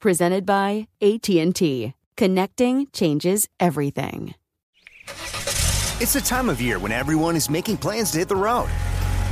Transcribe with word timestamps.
Presented 0.00 0.46
by 0.46 0.86
AT&T. 1.02 1.92
Connecting 2.16 2.86
changes 2.92 3.48
everything. 3.58 4.34
It's 6.00 6.12
the 6.12 6.20
time 6.20 6.48
of 6.48 6.60
year 6.60 6.78
when 6.78 6.92
everyone 6.92 7.34
is 7.34 7.50
making 7.50 7.78
plans 7.78 8.12
to 8.12 8.18
hit 8.18 8.28
the 8.28 8.36
road. 8.36 8.68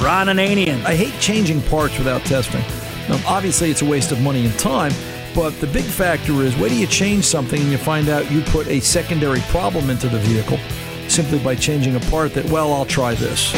Ron 0.00 0.28
Ananian. 0.28 0.82
I 0.86 0.94
hate 0.94 1.18
changing 1.20 1.60
parts 1.62 1.98
without 1.98 2.22
testing. 2.22 2.62
Now, 3.08 3.20
obviously, 3.26 3.70
it's 3.70 3.82
a 3.82 3.84
waste 3.84 4.12
of 4.12 4.20
money 4.22 4.46
and 4.46 4.58
time, 4.58 4.92
but 5.34 5.50
the 5.60 5.66
big 5.66 5.84
factor 5.84 6.32
is 6.42 6.56
where 6.56 6.70
do 6.70 6.76
you 6.76 6.86
change 6.86 7.24
something 7.24 7.60
and 7.60 7.70
you 7.70 7.76
find 7.76 8.08
out 8.08 8.30
you 8.30 8.40
put 8.42 8.66
a 8.68 8.80
secondary 8.80 9.40
problem 9.48 9.90
into 9.90 10.08
the 10.08 10.18
vehicle 10.20 10.58
simply 11.08 11.38
by 11.38 11.54
changing 11.54 11.96
a 11.96 12.00
part 12.10 12.32
that, 12.34 12.44
well, 12.46 12.72
I'll 12.72 12.86
try 12.86 13.14
this. 13.14 13.52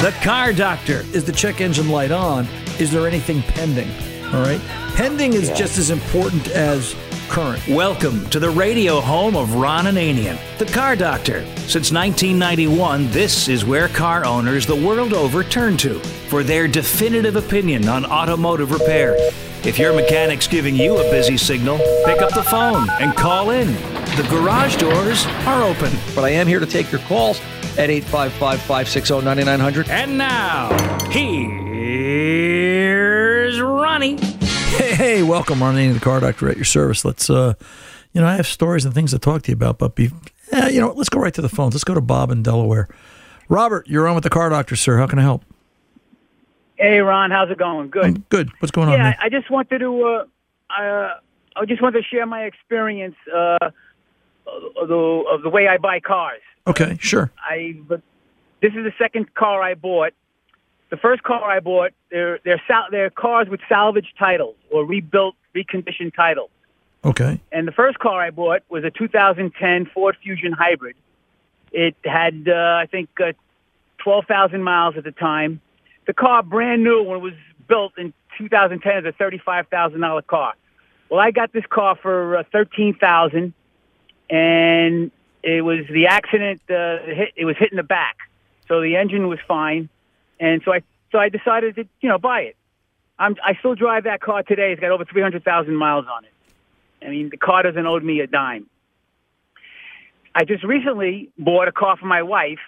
The 0.00 0.12
Car 0.22 0.52
Doctor. 0.52 1.04
Is 1.12 1.24
the 1.24 1.32
check 1.32 1.60
engine 1.60 1.88
light 1.88 2.12
on? 2.12 2.46
Is 2.78 2.92
there 2.92 3.08
anything 3.08 3.42
pending? 3.42 3.90
All 4.32 4.42
right. 4.42 4.60
Pending 4.94 5.32
is 5.32 5.50
just 5.58 5.76
as 5.76 5.90
important 5.90 6.46
as 6.50 6.94
current. 7.28 7.66
Welcome 7.66 8.24
to 8.30 8.38
the 8.38 8.48
radio 8.48 9.00
home 9.00 9.34
of 9.34 9.56
Ron 9.56 9.86
Ananian, 9.86 10.38
the 10.58 10.66
Car 10.66 10.94
Doctor. 10.94 11.44
Since 11.66 11.90
1991, 11.90 13.10
this 13.10 13.48
is 13.48 13.64
where 13.64 13.88
car 13.88 14.24
owners 14.24 14.66
the 14.66 14.76
world 14.76 15.14
over 15.14 15.42
turn 15.42 15.76
to 15.78 15.98
for 16.28 16.44
their 16.44 16.68
definitive 16.68 17.34
opinion 17.34 17.88
on 17.88 18.06
automotive 18.06 18.70
repair. 18.70 19.16
If 19.64 19.80
your 19.80 19.92
mechanic's 19.92 20.46
giving 20.46 20.76
you 20.76 20.96
a 20.96 21.10
busy 21.10 21.36
signal, 21.36 21.78
pick 22.04 22.22
up 22.22 22.32
the 22.34 22.44
phone 22.44 22.88
and 23.00 23.16
call 23.16 23.50
in. 23.50 23.74
The 24.16 24.28
garage 24.30 24.76
doors 24.76 25.26
are 25.44 25.64
open. 25.64 25.92
But 26.14 26.22
I 26.22 26.30
am 26.30 26.46
here 26.46 26.60
to 26.60 26.66
take 26.66 26.92
your 26.92 27.00
calls 27.02 27.40
at 27.78 27.88
855 27.90 28.60
560 28.60 29.20
9900. 29.22 29.88
And 29.88 30.18
now, 30.18 30.68
here's 31.10 31.48
Ronnie. 33.60 34.16
Hey, 34.16 34.94
hey, 34.94 35.22
welcome, 35.22 35.62
Ronnie, 35.62 35.86
the 35.92 36.00
car 36.00 36.18
doctor 36.18 36.48
at 36.48 36.56
your 36.56 36.64
service. 36.64 37.04
Let's, 37.04 37.30
uh, 37.30 37.54
you 38.12 38.20
know, 38.20 38.26
I 38.26 38.34
have 38.34 38.48
stories 38.48 38.84
and 38.84 38.92
things 38.92 39.12
to 39.12 39.20
talk 39.20 39.42
to 39.42 39.52
you 39.52 39.54
about, 39.54 39.78
but 39.78 39.94
be, 39.94 40.10
eh, 40.50 40.70
you 40.70 40.80
know, 40.80 40.92
let's 40.92 41.08
go 41.08 41.20
right 41.20 41.32
to 41.34 41.40
the 41.40 41.48
phones. 41.48 41.74
Let's 41.74 41.84
go 41.84 41.94
to 41.94 42.00
Bob 42.00 42.32
in 42.32 42.42
Delaware. 42.42 42.88
Robert, 43.48 43.86
you're 43.86 44.08
on 44.08 44.16
with 44.16 44.24
the 44.24 44.30
car 44.30 44.50
doctor, 44.50 44.74
sir. 44.74 44.98
How 44.98 45.06
can 45.06 45.20
I 45.20 45.22
help? 45.22 45.44
Hey, 46.76 46.98
Ron, 46.98 47.30
how's 47.30 47.48
it 47.48 47.58
going? 47.58 47.90
Good. 47.90 48.04
I'm 48.04 48.24
good. 48.28 48.50
What's 48.58 48.72
going 48.72 48.88
on? 48.88 48.94
yeah. 48.94 49.14
I 49.20 49.28
just 49.28 49.50
wanted 49.50 49.78
to, 49.78 50.02
uh, 50.04 50.24
uh, 50.76 51.14
I 51.54 51.64
just 51.64 51.80
wanted 51.80 52.02
to 52.02 52.08
share 52.08 52.26
my 52.26 52.42
experience 52.42 53.14
uh, 53.32 53.70
of, 54.46 54.88
the, 54.88 55.24
of 55.30 55.42
the 55.42 55.48
way 55.48 55.68
I 55.68 55.78
buy 55.78 56.00
cars. 56.00 56.40
Okay, 56.68 56.98
sure. 57.00 57.32
I, 57.38 57.76
but 57.88 58.02
this 58.60 58.72
is 58.74 58.84
the 58.84 58.92
second 58.98 59.34
car 59.34 59.62
I 59.62 59.74
bought. 59.74 60.12
The 60.90 60.96
first 60.96 61.22
car 61.22 61.50
I 61.50 61.60
bought, 61.60 61.92
they're 62.10 62.38
they're 62.44 62.62
sal- 62.66 62.88
they're 62.90 63.10
cars 63.10 63.48
with 63.48 63.60
salvage 63.68 64.14
titles 64.18 64.56
or 64.70 64.84
rebuilt, 64.84 65.34
reconditioned 65.54 66.14
titles. 66.14 66.50
Okay. 67.04 67.40
And 67.52 67.66
the 67.68 67.72
first 67.72 67.98
car 67.98 68.20
I 68.20 68.30
bought 68.30 68.62
was 68.68 68.84
a 68.84 68.90
2010 68.90 69.86
Ford 69.86 70.16
Fusion 70.22 70.52
Hybrid. 70.52 70.96
It 71.72 71.94
had, 72.04 72.48
uh, 72.48 72.78
I 72.80 72.86
think, 72.90 73.08
uh, 73.20 73.32
12,000 73.98 74.62
miles 74.62 74.96
at 74.96 75.04
the 75.04 75.12
time. 75.12 75.60
The 76.06 76.14
car, 76.14 76.42
brand 76.42 76.82
new, 76.82 77.02
when 77.02 77.18
it 77.18 77.22
was 77.22 77.34
built 77.68 77.92
in 77.98 78.12
2010, 78.38 78.98
is 78.98 79.04
a 79.04 79.12
$35,000 79.12 80.26
car. 80.26 80.54
Well, 81.10 81.20
I 81.20 81.30
got 81.30 81.52
this 81.52 81.66
car 81.66 81.96
for 81.96 82.38
uh, 82.38 82.42
13000 82.50 83.52
and 84.30 85.10
it 85.42 85.62
was 85.62 85.86
the 85.90 86.06
accident. 86.06 86.60
Uh, 86.68 86.98
hit, 87.04 87.32
it 87.36 87.44
was 87.44 87.56
hit 87.56 87.70
in 87.70 87.76
the 87.76 87.82
back, 87.82 88.16
so 88.66 88.80
the 88.80 88.96
engine 88.96 89.28
was 89.28 89.38
fine, 89.46 89.88
and 90.40 90.62
so 90.64 90.72
I 90.72 90.82
so 91.12 91.18
I 91.18 91.28
decided 91.28 91.76
to 91.76 91.84
you 92.00 92.08
know 92.08 92.18
buy 92.18 92.42
it. 92.42 92.56
I'm 93.18 93.36
I 93.44 93.54
still 93.54 93.74
drive 93.74 94.04
that 94.04 94.20
car 94.20 94.42
today. 94.42 94.72
It's 94.72 94.80
got 94.80 94.90
over 94.90 95.04
three 95.04 95.22
hundred 95.22 95.44
thousand 95.44 95.76
miles 95.76 96.06
on 96.10 96.24
it. 96.24 96.32
I 97.04 97.10
mean, 97.10 97.30
the 97.30 97.36
car 97.36 97.62
doesn't 97.62 97.86
owe 97.86 98.00
me 98.00 98.20
a 98.20 98.26
dime. 98.26 98.66
I 100.34 100.44
just 100.44 100.64
recently 100.64 101.30
bought 101.38 101.68
a 101.68 101.72
car 101.72 101.96
for 101.96 102.06
my 102.06 102.22
wife. 102.22 102.58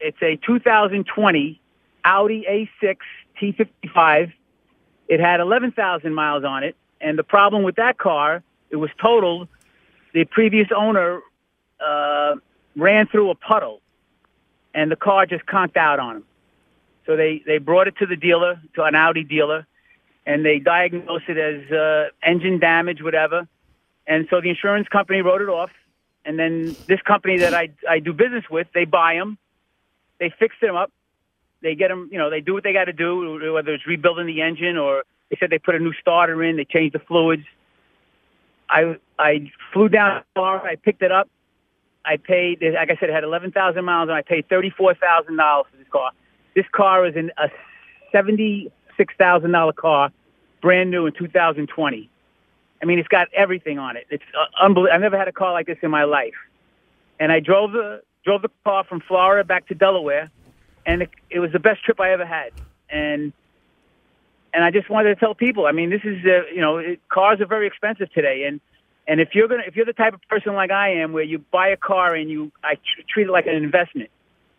It's 0.00 0.20
a 0.22 0.36
2020 0.36 1.60
Audi 2.04 2.68
A6 2.82 2.96
T55. 3.40 4.32
It 5.08 5.20
had 5.20 5.40
11,000 5.40 6.14
miles 6.14 6.44
on 6.44 6.64
it, 6.64 6.76
and 7.00 7.18
the 7.18 7.24
problem 7.24 7.62
with 7.62 7.76
that 7.76 7.98
car, 7.98 8.42
it 8.70 8.76
was 8.76 8.90
totaled. 9.00 9.48
The 10.12 10.24
previous 10.24 10.68
owner 10.74 11.20
uh, 11.84 12.36
ran 12.76 13.06
through 13.08 13.30
a 13.30 13.34
puddle, 13.34 13.80
and 14.74 14.90
the 14.90 14.96
car 14.96 15.26
just 15.26 15.46
conked 15.46 15.76
out 15.76 15.98
on 15.98 16.16
him. 16.16 16.24
So 17.06 17.16
they 17.16 17.42
they 17.46 17.58
brought 17.58 17.88
it 17.88 17.96
to 17.98 18.06
the 18.06 18.16
dealer, 18.16 18.60
to 18.74 18.82
an 18.84 18.94
Audi 18.94 19.24
dealer, 19.24 19.66
and 20.26 20.44
they 20.44 20.58
diagnosed 20.58 21.24
it 21.28 21.38
as 21.38 21.72
uh, 21.72 22.08
engine 22.22 22.58
damage, 22.58 23.02
whatever. 23.02 23.48
And 24.06 24.26
so 24.30 24.40
the 24.40 24.50
insurance 24.50 24.88
company 24.88 25.22
wrote 25.22 25.42
it 25.42 25.48
off. 25.48 25.70
And 26.24 26.38
then 26.38 26.76
this 26.86 27.00
company 27.02 27.38
that 27.38 27.54
I 27.54 27.70
I 27.88 28.00
do 28.00 28.12
business 28.12 28.44
with, 28.50 28.66
they 28.74 28.84
buy 28.84 29.14
them, 29.14 29.38
they 30.20 30.32
fix 30.38 30.54
them 30.60 30.76
up, 30.76 30.92
they 31.62 31.74
get 31.74 31.88
them, 31.88 32.08
you 32.12 32.18
know, 32.18 32.28
they 32.28 32.40
do 32.40 32.52
what 32.54 32.64
they 32.64 32.72
got 32.72 32.84
to 32.84 32.92
do, 32.92 33.52
whether 33.52 33.72
it's 33.72 33.86
rebuilding 33.86 34.26
the 34.26 34.42
engine 34.42 34.76
or 34.76 35.04
they 35.30 35.36
said 35.40 35.50
they 35.50 35.58
put 35.58 35.74
a 35.74 35.78
new 35.78 35.94
starter 35.94 36.42
in, 36.42 36.56
they 36.56 36.64
changed 36.64 36.94
the 36.94 36.98
fluids. 37.00 37.44
I 38.68 38.96
I 39.18 39.50
flew 39.72 39.88
down 39.88 40.22
the 40.34 40.40
car, 40.40 40.66
I 40.66 40.76
picked 40.76 41.02
it 41.02 41.12
up, 41.12 41.30
I 42.08 42.16
paid, 42.16 42.62
like 42.62 42.90
I 42.90 42.96
said, 42.98 43.10
it 43.10 43.12
had 43.12 43.22
11,000 43.22 43.84
miles, 43.84 44.08
and 44.08 44.16
I 44.16 44.22
paid 44.22 44.48
$34,000 44.48 44.96
for 44.96 45.76
this 45.76 45.86
car. 45.90 46.10
This 46.54 46.64
car 46.72 47.06
is 47.06 47.14
an, 47.16 47.30
a 47.36 47.50
$76,000 48.14 49.76
car, 49.76 50.10
brand 50.62 50.90
new 50.90 51.04
in 51.04 51.12
2020. 51.12 52.08
I 52.80 52.86
mean, 52.86 52.98
it's 52.98 53.08
got 53.08 53.28
everything 53.34 53.78
on 53.78 53.98
it. 53.98 54.06
It's 54.08 54.24
uh, 54.34 54.64
unbelievable. 54.64 54.94
I've 54.94 55.02
never 55.02 55.18
had 55.18 55.28
a 55.28 55.32
car 55.32 55.52
like 55.52 55.66
this 55.66 55.76
in 55.82 55.90
my 55.90 56.04
life. 56.04 56.34
And 57.20 57.30
I 57.30 57.40
drove 57.40 57.72
the 57.72 58.00
drove 58.24 58.40
the 58.40 58.50
car 58.64 58.84
from 58.84 59.00
Florida 59.00 59.44
back 59.44 59.66
to 59.68 59.74
Delaware, 59.74 60.30
and 60.86 61.02
it, 61.02 61.10
it 61.28 61.40
was 61.40 61.52
the 61.52 61.58
best 61.58 61.84
trip 61.84 62.00
I 62.00 62.12
ever 62.12 62.24
had. 62.24 62.52
And 62.88 63.34
and 64.54 64.64
I 64.64 64.70
just 64.70 64.88
wanted 64.88 65.14
to 65.14 65.16
tell 65.16 65.34
people. 65.34 65.66
I 65.66 65.72
mean, 65.72 65.90
this 65.90 66.02
is 66.04 66.24
uh, 66.24 66.46
you 66.54 66.60
know, 66.60 66.78
it, 66.78 67.00
cars 67.08 67.40
are 67.40 67.46
very 67.46 67.66
expensive 67.66 68.10
today, 68.12 68.44
and 68.44 68.60
And 69.08 69.20
if 69.20 69.30
you're 69.32 69.48
gonna, 69.48 69.62
if 69.66 69.74
you're 69.74 69.86
the 69.86 69.94
type 69.94 70.12
of 70.12 70.20
person 70.28 70.52
like 70.52 70.70
I 70.70 70.90
am, 71.00 71.12
where 71.12 71.24
you 71.24 71.38
buy 71.38 71.68
a 71.68 71.78
car 71.78 72.14
and 72.14 72.30
you, 72.30 72.52
I 72.62 72.74
tr- 72.74 73.00
treat 73.08 73.26
it 73.26 73.32
like 73.32 73.46
an 73.46 73.54
investment. 73.54 74.10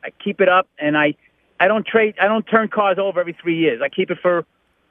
I 0.04 0.10
keep 0.10 0.42
it 0.42 0.50
up, 0.50 0.68
and 0.80 0.98
I, 0.98 1.14
I 1.60 1.68
don't 1.68 1.86
trade, 1.86 2.16
I 2.20 2.28
don't 2.28 2.44
turn 2.44 2.68
cars 2.68 2.98
over 2.98 3.20
every 3.20 3.38
three 3.40 3.58
years. 3.58 3.80
I 3.84 3.90
keep 3.90 4.10
it 4.10 4.18
for, 4.22 4.44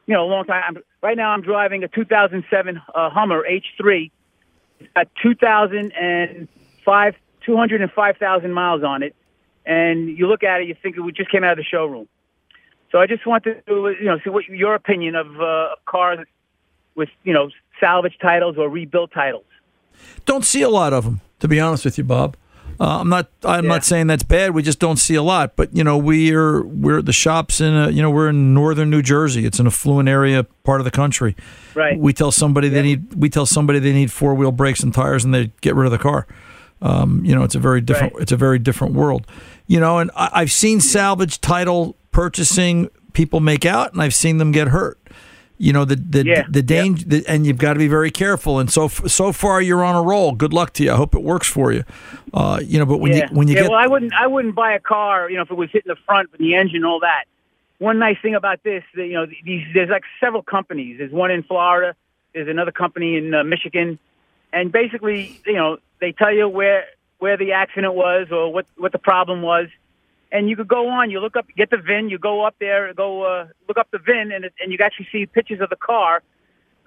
you 0.07 0.15
know, 0.15 0.25
a 0.25 0.31
long 0.31 0.45
time. 0.45 0.63
I'm, 0.65 0.79
right 1.03 1.17
now, 1.17 1.31
I'm 1.31 1.43
driving 1.43 1.83
a 1.83 1.89
2007 1.89 2.81
uh, 2.95 3.11
Hummer 3.11 3.45
H3. 3.51 4.13
It's 4.79 4.89
got 4.95 5.09
2005, 5.21 7.15
205,000 7.45 8.53
miles 8.53 8.85
on 8.85 9.03
it, 9.03 9.17
and 9.67 10.09
you 10.17 10.29
look 10.29 10.45
at 10.45 10.61
it, 10.61 10.69
you 10.69 10.77
think 10.81 10.97
it 10.97 11.15
just 11.17 11.33
came 11.33 11.43
out 11.43 11.53
of 11.53 11.59
the 11.59 11.65
showroom. 11.65 12.07
So 12.93 13.01
I 13.01 13.09
just 13.09 13.27
wanted 13.27 13.67
to, 13.67 13.97
you 13.99 14.07
know, 14.07 14.21
see 14.23 14.31
what 14.31 14.45
your 14.45 14.77
opinion 14.77 15.17
of 15.17 15.41
uh, 15.41 15.71
cars 15.85 16.25
with, 16.95 17.09
you 17.25 17.33
know, 17.33 17.51
salvage 17.81 18.19
titles 18.21 18.57
or 18.57 18.69
rebuilt 18.69 19.11
titles. 19.13 19.45
Don't 20.27 20.45
see 20.45 20.63
a 20.63 20.69
lot 20.69 20.93
of 20.93 21.05
them, 21.05 21.21
to 21.41 21.49
be 21.49 21.59
honest 21.61 21.85
with 21.85 21.99
you, 21.99 22.05
Bob. 22.05 22.37
Uh, 22.81 23.01
I'm 23.01 23.09
not. 23.09 23.29
I'm 23.45 23.65
Yeah. 23.65 23.71
not 23.71 23.85
saying 23.85 24.07
that's 24.07 24.23
bad. 24.23 24.53
We 24.53 24.63
just 24.63 24.79
don't 24.79 24.99
see 24.99 25.17
a 25.17 25.23
lot. 25.23 25.57
But 25.57 25.75
you 25.77 25.83
know, 25.83 25.99
we're 25.99 26.63
we're 26.63 27.03
the 27.03 27.13
shops 27.13 27.61
in. 27.61 27.75
A, 27.75 27.91
you 27.91 28.01
know, 28.01 28.11
we're 28.11 28.29
in 28.29 28.55
northern 28.55 28.89
New 28.89 29.03
Jersey. 29.03 29.45
It's 29.47 29.59
an 29.59 29.67
affluent 29.67 30.09
area, 30.09 30.45
part 30.63 30.81
of 30.81 30.85
the 30.85 30.93
country. 30.93 31.35
Right. 31.75 31.99
We 31.99 32.13
tell 32.13 32.31
somebody 32.31 32.69
they 32.69 32.83
need. 32.83 33.15
We 33.15 33.31
tell 33.31 33.47
somebody 33.47 33.81
they 33.81 33.93
need 33.93 34.13
four 34.13 34.35
wheel 34.35 34.53
brakes 34.53 34.81
and 34.81 34.95
tires, 34.95 35.25
and 35.25 35.35
they 35.35 35.51
get 35.61 35.75
rid 35.75 35.87
of 35.87 35.93
the 35.93 35.99
car. 35.99 36.29
Um, 36.81 37.25
you 37.25 37.35
know, 37.35 37.43
it's 37.43 37.57
a 37.57 37.59
very 37.59 37.81
different. 37.81 38.13
Right. 38.15 38.23
It's 38.23 38.31
a 38.33 38.37
very 38.37 38.61
different 38.61 38.95
world. 38.95 39.27
You 39.67 39.81
know, 39.81 39.99
and 39.99 40.13
I, 40.15 40.31
I've 40.35 40.53
seen 40.53 40.79
salvage 40.81 41.41
title 41.41 41.97
purchasing 42.13 42.91
people 43.13 43.41
make 43.41 43.67
out, 43.67 43.93
and 43.93 44.01
I've 44.01 44.15
seen 44.15 44.39
them 44.39 44.53
get 44.53 44.69
hurt. 44.69 44.98
You 45.59 45.73
know 45.73 45.85
the 45.85 45.97
the 45.97 46.25
Yeah. 46.25 46.45
the 46.49 46.63
danger, 46.63 47.05
the, 47.07 47.25
and 47.27 47.47
you've 47.47 47.59
got 47.59 47.73
to 47.73 47.79
be 47.79 47.89
very 47.89 48.11
careful. 48.11 48.59
And 48.59 48.71
so 48.71 48.85
f- 48.85 49.09
so 49.09 49.33
far, 49.33 49.61
you're 49.61 49.85
on 49.85 49.97
a 49.97 50.03
roll. 50.03 50.33
Good 50.33 50.53
luck 50.53 50.73
to 50.75 50.85
you. 50.85 50.93
I 50.93 50.97
hope 50.97 51.15
it 51.15 51.23
works 51.23 51.49
for 51.49 51.73
you. 51.73 51.85
Uh, 52.33 52.61
you 52.63 52.79
know, 52.79 52.87
but 52.87 52.99
when 52.99 53.13
yeah. 53.13 53.29
you 53.29 53.37
when 53.37 53.49
you 53.49 53.55
yeah, 53.55 53.63
get 53.63 53.71
well, 53.71 53.79
I 53.79 53.87
wouldn't, 53.87 54.13
I 54.15 54.27
wouldn't 54.27 54.55
buy 54.55 54.73
a 54.73 54.81
car, 54.81 55.29
you 55.29 55.37
know, 55.37 55.43
if 55.43 55.51
it 55.51 55.57
was 55.57 55.71
hitting 55.71 55.89
the 55.89 55.97
front 56.07 56.31
with 56.31 56.41
the 56.41 56.55
engine 56.55 56.77
and 56.77 56.87
all 56.87 57.01
that. 57.01 57.25
One 57.79 57.99
nice 57.99 58.17
thing 58.21 58.35
about 58.35 58.63
this, 58.63 58.83
that, 58.95 59.07
you 59.07 59.15
know, 59.15 59.27
these 59.45 59.65
there's 59.75 59.91
like 59.91 60.05
several 60.21 60.43
companies. 60.43 60.99
There's 60.99 61.13
one 61.13 61.31
in 61.31 61.43
Florida. 61.43 61.95
There's 62.35 62.49
another 62.49 62.73
company 62.73 63.17
in 63.17 63.35
uh, 63.35 63.43
Michigan, 63.45 63.99
and 64.53 64.71
basically, 64.71 65.41
you 65.47 65.55
know, 65.55 65.79
they 66.01 66.13
tell 66.13 66.33
you 66.33 66.49
where 66.49 66.87
where 67.19 67.37
the 67.37 67.53
accident 67.53 67.95
was 67.95 68.29
or 68.31 68.53
what 68.53 68.67
what 68.77 68.93
the 68.93 68.99
problem 68.99 69.43
was, 69.43 69.69
and 70.31 70.49
you 70.49 70.57
could 70.57 70.69
go 70.69 70.89
on. 70.89 71.11
You 71.11 71.21
look 71.21 71.37
up, 71.37 71.47
get 71.57 71.71
the 71.71 71.79
VIN. 71.79 72.09
You 72.11 72.19
go 72.19 72.45
up 72.45 72.57
there, 72.61 72.93
go 72.95 73.23
uh, 73.23 73.47
look 73.67 73.79
up 73.79 73.89
the 73.91 73.99
VIN, 73.99 74.33
and 74.33 74.45
it, 74.45 74.53
and 74.61 74.73
you 74.73 74.79
actually 74.83 75.09
see 75.11 75.27
pictures 75.27 75.61
of 75.61 75.71
the 75.71 75.77
car 75.77 76.23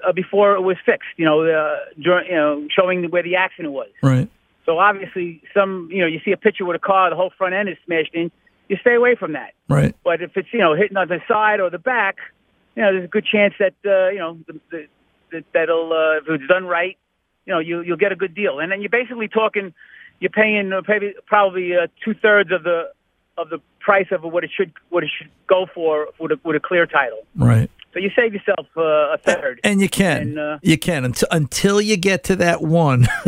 uh, 0.08 0.12
before 0.12 0.56
it 0.56 0.62
was 0.62 0.78
fixed. 0.86 1.10
You 1.18 1.26
know, 1.26 1.44
uh, 1.44 1.78
during, 2.02 2.28
you 2.28 2.36
know, 2.36 2.68
showing 2.78 3.10
where 3.10 3.24
the 3.24 3.36
accident 3.36 3.74
was. 3.74 3.90
right. 4.02 4.30
So 4.66 4.78
obviously, 4.78 5.42
some 5.56 5.90
you 5.92 6.00
know, 6.00 6.08
you 6.08 6.20
see 6.24 6.32
a 6.32 6.38
picture 6.38 6.66
with 6.66 6.76
a 6.76 6.80
car, 6.80 7.10
the 7.10 7.16
whole 7.16 7.32
front 7.36 7.56
end 7.56 7.68
is 7.68 7.78
smashed 7.86 8.14
in. 8.14 8.32
You 8.70 8.78
stay 8.80 8.94
away 8.94 9.16
from 9.16 9.34
that. 9.34 9.54
Right. 9.68 9.96
But 10.04 10.22
if 10.22 10.38
it's 10.38 10.50
you 10.54 10.60
know 10.60 10.76
hitting 10.76 10.98
on 10.98 11.08
the 11.08 11.20
side 11.28 11.60
or 11.60 11.70
the 11.70 11.80
back, 11.80 12.18
you 12.76 12.84
know, 12.84 12.94
there's 12.94 13.06
a 13.06 13.08
good 13.08 13.26
chance 13.26 13.56
that 13.60 13.74
uh, 13.86 14.10
you 14.10 14.20
know 14.20 14.38
the, 14.48 14.60
the, 14.70 14.88
that 15.32 15.46
that'll 15.54 15.92
uh, 15.92 16.18
if 16.18 16.42
it's 16.42 16.48
done 16.48 16.66
right, 16.66 16.98
you 17.46 17.54
know, 17.54 17.60
you 17.60 17.82
you'll 17.82 17.98
get 17.98 18.12
a 18.12 18.16
good 18.16 18.36
deal. 18.36 18.60
And 18.60 18.72
then 18.72 18.82
you're 18.82 18.90
basically 18.90 19.28
talking, 19.28 19.74
you're 20.20 20.30
paying 20.30 20.72
uh, 20.72 20.82
maybe 20.88 21.16
probably 21.26 21.76
uh, 21.76 21.88
two 22.06 22.14
thirds 22.14 22.52
of 22.52 22.64
the 22.64 22.92
of 23.42 23.50
the 23.50 23.60
price 23.80 24.08
of 24.12 24.24
what 24.24 24.44
it 24.44 24.52
should 24.56 24.72
what 24.90 25.04
it 25.04 25.10
should 25.18 25.30
go 25.48 25.66
for 25.74 26.08
with 26.20 26.32
a, 26.32 26.40
with 26.44 26.56
a 26.56 26.60
clear 26.60 26.86
title. 26.86 27.26
Right. 27.36 27.70
So 27.94 28.00
you 28.00 28.10
save 28.16 28.34
yourself 28.34 28.68
uh, 28.78 28.82
a 29.14 29.18
third. 29.18 29.60
And 29.64 29.82
you 29.82 29.90
can. 29.90 30.22
And, 30.22 30.40
uh, 30.40 30.58
you 30.62 30.78
can 30.78 31.04
until 31.06 31.28
until 31.32 31.82
you 31.82 31.98
get 31.98 32.24
to 32.26 32.36
that 32.38 32.62
one. 32.62 33.02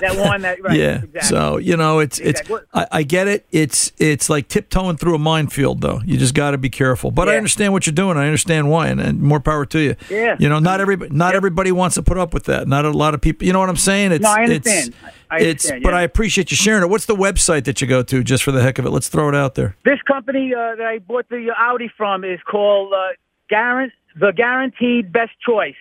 that 0.00 0.16
one 0.16 0.42
that 0.42 0.62
right. 0.62 0.76
yeah. 0.78 1.02
Exactly. 1.02 1.20
So 1.22 1.56
you 1.58 1.76
know, 1.76 1.98
it's 2.00 2.18
Exactly. 2.18 2.56
it's. 2.56 2.66
I, 2.74 2.86
I 2.90 3.02
get 3.02 3.28
it. 3.28 3.46
It's 3.52 3.92
it's 3.98 4.28
like 4.28 4.48
tiptoeing 4.48 4.96
through 4.96 5.14
a 5.14 5.18
minefield, 5.18 5.80
though. 5.80 6.00
You 6.04 6.16
just 6.18 6.34
got 6.34 6.52
to 6.52 6.58
be 6.58 6.70
careful. 6.70 7.10
But 7.10 7.28
I 7.28 7.36
understand 7.36 7.72
what 7.72 7.86
you're 7.86 7.94
doing. 7.94 8.16
I 8.16 8.24
understand 8.26 8.70
why, 8.70 8.88
and, 8.88 9.00
and 9.00 9.20
more 9.20 9.40
power 9.40 9.64
to 9.66 9.78
you. 9.78 9.96
Yeah. 10.10 10.36
You 10.38 10.48
know, 10.48 10.58
not 10.58 10.80
everybody 10.80 11.14
not 11.14 11.34
everybody 11.34 11.72
wants 11.72 11.94
to 11.94 12.02
put 12.02 12.18
up 12.18 12.34
with 12.34 12.44
that. 12.44 12.66
Not 12.68 12.84
a 12.84 12.90
lot 12.90 13.14
of 13.14 13.20
people. 13.20 13.46
You 13.46 13.52
know 13.52 13.60
what 13.60 13.68
I'm 13.68 13.76
saying? 13.76 14.12
It's, 14.12 14.22
No, 14.22 14.30
I 14.30 14.42
It's, 14.42 14.50
understand. 14.66 14.94
I 15.30 15.36
it's. 15.38 15.64
understand, 15.64 15.82
But. 15.84 15.94
I 15.94 16.02
appreciate 16.02 16.50
you 16.50 16.56
sharing 16.56 16.82
it. 16.82 16.88
What's 16.88 17.06
the 17.06 17.16
website 17.16 17.64
that 17.64 17.80
you 17.80 17.86
go 17.86 18.02
to 18.02 18.22
just 18.24 18.42
for 18.42 18.50
the 18.52 18.60
heck 18.62 18.78
of 18.78 18.86
it? 18.86 18.90
Let's 18.90 19.08
throw 19.08 19.28
it 19.28 19.34
out 19.34 19.54
there. 19.54 19.76
This 19.84 20.00
company 20.02 20.52
uh, 20.54 20.74
that 20.76 20.86
I 20.86 20.98
bought 20.98 21.28
the 21.28 21.50
Audi 21.56 21.90
from 21.96 22.24
is 22.24 22.40
called 22.50 22.92
uh, 22.92 23.12
Guarant- 23.50 23.92
the 24.18 24.32
Guaranteed 24.32 25.12
Best 25.12 25.32
Choice. 25.44 25.74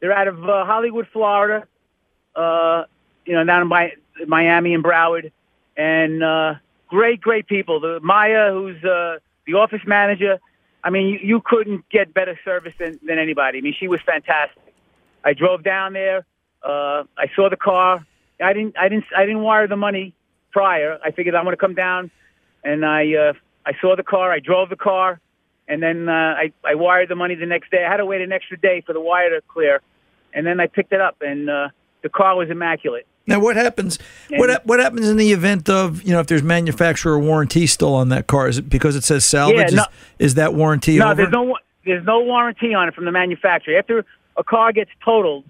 They're 0.00 0.12
out 0.12 0.28
of 0.28 0.42
uh, 0.48 0.64
Hollywood, 0.64 1.06
Florida. 1.12 1.66
Uh, 2.34 2.84
you 3.24 3.32
know, 3.34 3.44
down 3.44 3.62
in 3.62 3.68
Mi- 3.68 4.26
Miami 4.26 4.74
and 4.74 4.82
Broward, 4.82 5.30
and 5.76 6.22
uh, 6.22 6.54
great, 6.88 7.20
great 7.20 7.46
people. 7.46 7.80
The 7.80 8.00
Maya, 8.00 8.52
who's 8.52 8.82
uh, 8.84 9.18
the 9.46 9.54
office 9.54 9.82
manager. 9.86 10.38
I 10.82 10.90
mean, 10.90 11.06
you, 11.06 11.18
you 11.22 11.42
couldn't 11.42 11.88
get 11.88 12.12
better 12.12 12.38
service 12.44 12.74
than, 12.78 12.98
than 13.06 13.18
anybody. 13.18 13.58
I 13.58 13.60
mean, 13.62 13.74
she 13.78 13.88
was 13.88 14.00
fantastic. 14.04 14.60
I 15.24 15.32
drove 15.32 15.62
down 15.62 15.94
there. 15.94 16.26
Uh, 16.62 17.04
I 17.16 17.28
saw 17.34 17.48
the 17.48 17.56
car. 17.56 18.04
I 18.42 18.52
didn't. 18.52 18.76
I 18.76 18.88
didn't. 18.88 19.04
I 19.16 19.24
didn't 19.24 19.42
wire 19.42 19.68
the 19.68 19.76
money 19.76 20.14
prior. 20.50 20.98
I 21.02 21.12
figured 21.12 21.34
I'm 21.34 21.44
going 21.44 21.56
to 21.56 21.60
come 21.60 21.74
down, 21.74 22.10
and 22.64 22.84
I. 22.84 23.14
Uh, 23.14 23.32
I 23.66 23.72
saw 23.80 23.96
the 23.96 24.02
car. 24.02 24.30
I 24.30 24.40
drove 24.40 24.68
the 24.68 24.76
car, 24.76 25.20
and 25.68 25.82
then 25.82 26.08
uh, 26.08 26.12
I. 26.12 26.52
I 26.64 26.74
wired 26.74 27.08
the 27.08 27.14
money 27.16 27.34
the 27.34 27.46
next 27.46 27.70
day. 27.70 27.84
I 27.84 27.90
had 27.90 27.98
to 27.98 28.06
wait 28.06 28.20
an 28.20 28.32
extra 28.32 28.56
day 28.58 28.82
for 28.86 28.92
the 28.92 29.00
wire 29.00 29.30
to 29.30 29.40
clear, 29.48 29.80
and 30.32 30.46
then 30.46 30.60
I 30.60 30.66
picked 30.66 30.92
it 30.92 31.00
up, 31.00 31.16
and 31.20 31.48
uh, 31.48 31.68
the 32.02 32.08
car 32.08 32.36
was 32.36 32.50
immaculate. 32.50 33.06
Now, 33.26 33.40
what 33.40 33.56
happens? 33.56 33.98
What 34.30 34.50
And- 34.50 34.50
hap- 34.52 34.66
what 34.66 34.80
happens 34.80 35.08
in 35.08 35.16
the 35.16 35.32
event 35.32 35.70
of 35.70 36.02
you 36.02 36.12
know 36.12 36.20
if 36.20 36.26
there's 36.26 36.42
manufacturer 36.42 37.18
warranty 37.18 37.66
still 37.66 37.94
on 37.94 38.10
that 38.10 38.26
car? 38.26 38.48
Is 38.48 38.58
it 38.58 38.68
because 38.68 38.96
it 38.96 39.04
says 39.04 39.24
salvage? 39.24 39.70
Yeah, 39.72 39.76
no- 39.76 39.82
is, 40.18 40.26
is 40.30 40.34
that 40.34 40.54
warranty 40.54 40.98
No, 40.98 41.06
over? 41.06 41.14
there's 41.16 41.32
no. 41.32 41.56
There's 41.86 42.04
no 42.06 42.20
warranty 42.20 42.72
on 42.72 42.88
it 42.88 42.94
from 42.94 43.04
the 43.04 43.12
manufacturer. 43.12 43.78
After 43.78 44.04
a 44.38 44.44
car 44.44 44.72
gets 44.72 44.90
totaled 45.04 45.44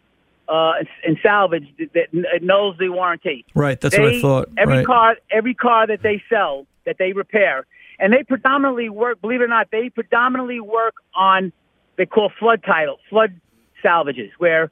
uh, 0.48 0.72
and- 0.78 0.88
and 1.06 1.16
salvaged, 1.22 1.68
it, 1.78 1.90
it 2.12 2.42
knows 2.42 2.76
the 2.78 2.88
warranty. 2.88 3.44
Right, 3.54 3.80
that's 3.80 3.96
what 3.96 4.08
I 4.08 4.20
thought. 4.20 4.48
Every 4.58 4.78
right. 4.78 4.86
car, 4.86 5.16
every 5.30 5.54
car 5.54 5.86
that 5.86 6.02
they 6.02 6.22
sell, 6.28 6.66
that 6.86 6.96
they 6.98 7.12
repair, 7.12 7.66
and 7.98 8.12
they 8.12 8.22
predominantly 8.22 8.88
work. 8.88 9.20
Believe 9.20 9.40
it 9.40 9.44
or 9.44 9.48
not, 9.48 9.68
they 9.70 9.90
predominantly 9.90 10.60
work 10.60 10.94
on 11.14 11.52
they 11.96 12.06
call 12.06 12.30
flood 12.38 12.62
title, 12.64 12.98
flood 13.08 13.40
salvages, 13.82 14.30
where 14.38 14.70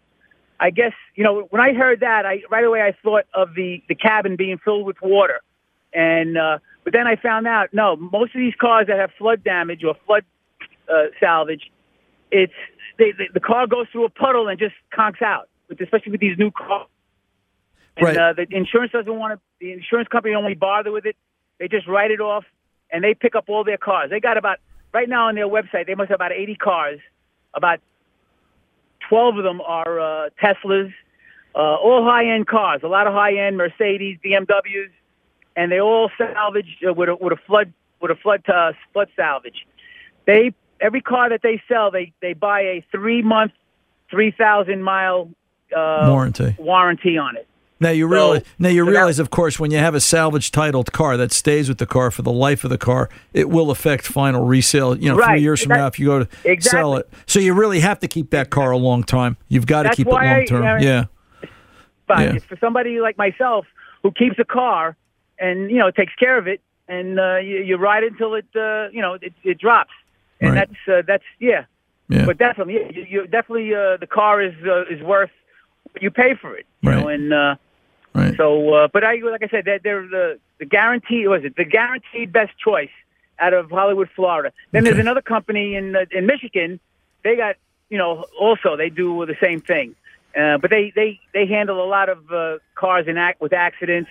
I 0.59 0.71
guess 0.71 0.93
you 1.15 1.25
know 1.25 1.47
when 1.51 1.63
I 1.63 1.73
heard 1.73 2.01
that, 2.01 2.27
I 2.27 2.43
right 2.51 2.65
away 2.65 2.83
I 2.83 2.95
thought 3.03 3.25
of 3.35 3.55
the 3.55 3.83
the 3.89 3.95
cabin 3.95 4.37
being 4.37 4.59
filled 4.59 4.87
with 4.87 5.01
water, 5.03 5.41
and 5.93 6.37
uh, 6.37 6.59
but 6.85 6.93
then 6.93 7.07
I 7.07 7.17
found 7.17 7.47
out 7.47 7.73
no, 7.73 7.97
most 7.97 8.35
of 8.35 8.39
these 8.41 8.55
cars 8.61 8.87
that 8.89 8.99
have 8.99 9.11
flood 9.19 9.45
damage 9.45 9.85
or 9.85 9.95
flood 10.07 10.25
uh, 10.93 11.05
salvage, 11.21 11.71
it's 12.31 12.53
they, 12.99 13.13
they, 13.13 13.29
the 13.33 13.41
car 13.41 13.67
goes 13.67 13.87
through 13.93 14.05
a 14.05 14.11
puddle 14.11 14.49
and 14.49 14.59
just 14.59 14.75
conks 14.97 15.23
out, 15.23 15.49
with, 15.69 15.81
especially 15.81 16.13
with 16.13 16.21
these 16.21 16.39
new 16.39 16.51
cars. 16.51 16.89
And 17.97 18.07
Right. 18.07 18.17
uh, 18.17 18.33
the 18.33 18.47
insurance 18.51 18.93
doesn't 18.93 19.15
want 19.19 19.35
to. 19.35 19.41
The 19.61 19.73
insurance 19.73 20.09
company 20.09 20.33
don't 20.33 20.45
really 20.45 20.55
bother 20.55 20.91
with 20.91 21.05
it. 21.07 21.17
They 21.59 21.69
just 21.69 21.87
write 21.87 22.11
it 22.11 22.21
off, 22.21 22.45
and 22.93 23.03
they 23.03 23.15
pick 23.15 23.35
up 23.35 23.45
all 23.49 23.65
their 23.65 23.79
cars. 23.79 24.11
They 24.11 24.21
got 24.21 24.37
about 24.37 24.59
right 24.93 25.09
now 25.09 25.29
on 25.29 25.35
their 25.35 25.49
website. 25.49 25.87
They 25.87 25.95
must 25.95 26.11
have 26.11 26.17
about 26.17 26.33
80 26.33 26.55
cars. 26.57 27.01
About 27.55 27.81
12 29.09 29.39
of 29.39 29.45
them 29.45 29.61
are 29.63 29.99
uh, 30.01 30.29
Teslas, 30.41 30.93
uh, 31.55 31.59
all 31.59 32.05
high-end 32.05 32.47
cars. 32.47 32.81
A 32.85 32.89
lot 32.89 33.07
of 33.07 33.15
high-end 33.15 33.57
Mercedes, 33.57 34.19
BMWs, 34.25 34.91
and 35.57 35.73
they 35.73 35.81
all 35.81 36.11
salvaged 36.17 36.85
uh, 36.87 36.93
with 36.93 37.09
a, 37.09 37.17
with 37.17 37.33
a 37.33 37.41
flood 37.47 37.73
with 38.01 38.11
a 38.11 38.17
flood 38.17 38.43
uh, 38.49 38.73
flood 38.93 39.09
salvage. 39.17 39.67
They 40.27 40.55
every 40.81 41.01
car 41.01 41.29
that 41.31 41.43
they 41.43 41.63
sell, 41.69 41.91
they 41.91 42.13
they 42.21 42.33
buy 42.33 42.61
a 42.61 42.85
three-month, 42.91 43.53
3,000 44.11 44.83
mile 44.83 45.31
uh, 45.75 46.07
Warranty. 46.09 46.57
warranty 46.59 47.17
on 47.19 47.37
it. 47.37 47.47
Now 47.83 47.91
you 47.91 48.05
So- 48.07 48.13
realize. 48.15 48.43
Now 48.59 48.69
you 48.71 48.85
so 48.85 48.91
realize, 48.91 49.19
of 49.19 49.31
course, 49.31 49.59
when 49.61 49.71
you 49.71 49.79
have 49.79 49.95
a 49.95 50.01
salvage 50.01 50.51
titled 50.53 50.93
car 50.93 51.17
that 51.17 51.33
stays 51.33 51.69
with 51.69 51.79
the 51.79 51.87
car 51.87 52.11
for 52.11 52.23
the 52.23 52.33
life 52.33 52.65
of 52.65 52.71
the 52.71 52.79
car, 52.79 53.09
it 53.35 53.49
will 53.51 53.71
affect 53.71 54.07
final 54.07 54.45
resale. 54.45 54.97
You 54.97 55.11
know, 55.15 55.23
three 55.23 55.41
years 55.41 55.63
from 55.63 55.71
now, 55.77 55.87
if 55.89 55.99
you 55.99 56.07
go 56.07 56.19
to 56.25 56.29
Exactly. 56.45 56.79
sell 56.79 56.97
it, 56.97 57.09
so 57.27 57.41
you 57.41 57.53
really 57.55 57.81
have 57.81 57.99
to 58.01 58.09
keep 58.09 58.31
that 58.31 58.51
car 58.51 58.71
a 58.71 58.77
long 58.79 59.03
time. 59.05 59.37
You've 59.49 59.67
got 59.67 59.83
to 59.83 59.91
keep 59.91 60.07
it 60.07 60.11
long 60.13 60.45
term. 60.47 60.63
I- 60.65 60.79
Yeah. 60.81 61.05
But 62.07 62.19
Yeah. 62.21 62.39
for 62.49 62.57
somebody 62.59 63.01
like 63.01 63.17
myself 63.19 63.67
who 64.03 64.11
keeps 64.13 64.39
a 64.39 64.45
car 64.45 64.97
and 65.39 65.71
you 65.71 65.79
know 65.79 65.91
takes 65.91 66.15
care 66.15 66.37
of 66.39 66.47
it, 66.47 66.61
and 66.89 67.19
uh, 67.19 67.37
you, 67.37 67.59
you 67.63 67.77
ride 67.77 68.05
until 68.05 68.35
it 68.35 68.47
uh, 68.55 68.89
you 68.93 69.01
know 69.01 69.15
it, 69.15 69.33
it 69.45 69.59
drops, 69.59 69.93
and 70.41 70.55
Right. 70.55 70.69
that's 70.69 70.89
uh, 70.89 71.03
that's 71.07 71.25
yeah. 71.41 71.65
Yeah. 72.09 72.27
But 72.27 72.37
definitely, 72.37 72.75
yeah, 72.75 72.91
you, 72.91 73.07
you 73.09 73.27
definitely 73.27 73.75
uh, 73.75 73.97
the 73.97 74.07
car 74.07 74.43
is 74.43 74.53
uh, 74.67 74.85
is 74.95 75.01
worth 75.03 75.31
what 75.93 76.03
you 76.03 76.11
pay 76.11 76.35
for 76.35 76.55
it. 76.57 76.67
You 76.83 76.91
know, 76.91 77.05
Right. 77.07 77.15
and 77.15 77.33
uh, 77.33 77.55
Right. 78.15 78.37
so 78.37 78.75
uh, 78.75 78.89
but 78.93 79.05
I 79.05 79.15
like 79.17 79.43
I 79.43 79.49
said, 79.49 79.65
they're, 79.65 79.79
they're 79.79 80.07
the 80.07 80.39
the 80.59 80.67
guarantee 80.67 81.27
was 81.29 81.45
it 81.45 81.57
the 81.57 81.65
guaranteed 81.65 82.33
best 82.33 82.53
choice 82.59 82.91
out 83.39 83.55
of 83.55 83.71
Hollywood, 83.71 84.09
Florida. 84.15 84.53
Then 84.71 84.85
there's 84.85 84.99
another 84.99 85.23
company 85.23 85.75
in 85.75 85.97
uh, 85.97 86.05
in 86.11 86.27
Michigan. 86.27 86.79
They 87.25 87.37
got 87.37 87.57
you 87.89 87.99
know 87.99 88.27
also 88.39 88.77
they 88.77 88.91
do 88.91 89.25
the 89.27 89.37
same 89.41 89.61
thing. 89.61 89.95
Uh, 90.35 90.57
but 90.57 90.71
they, 90.71 90.91
they, 90.97 91.21
they 91.35 91.45
handle 91.47 91.85
a 91.85 91.87
lot 91.87 92.09
of 92.09 92.33
uh, 92.33 92.57
cars 92.75 93.07
in 93.07 93.19
act 93.19 93.39
with 93.43 93.53
accidents, 93.53 94.09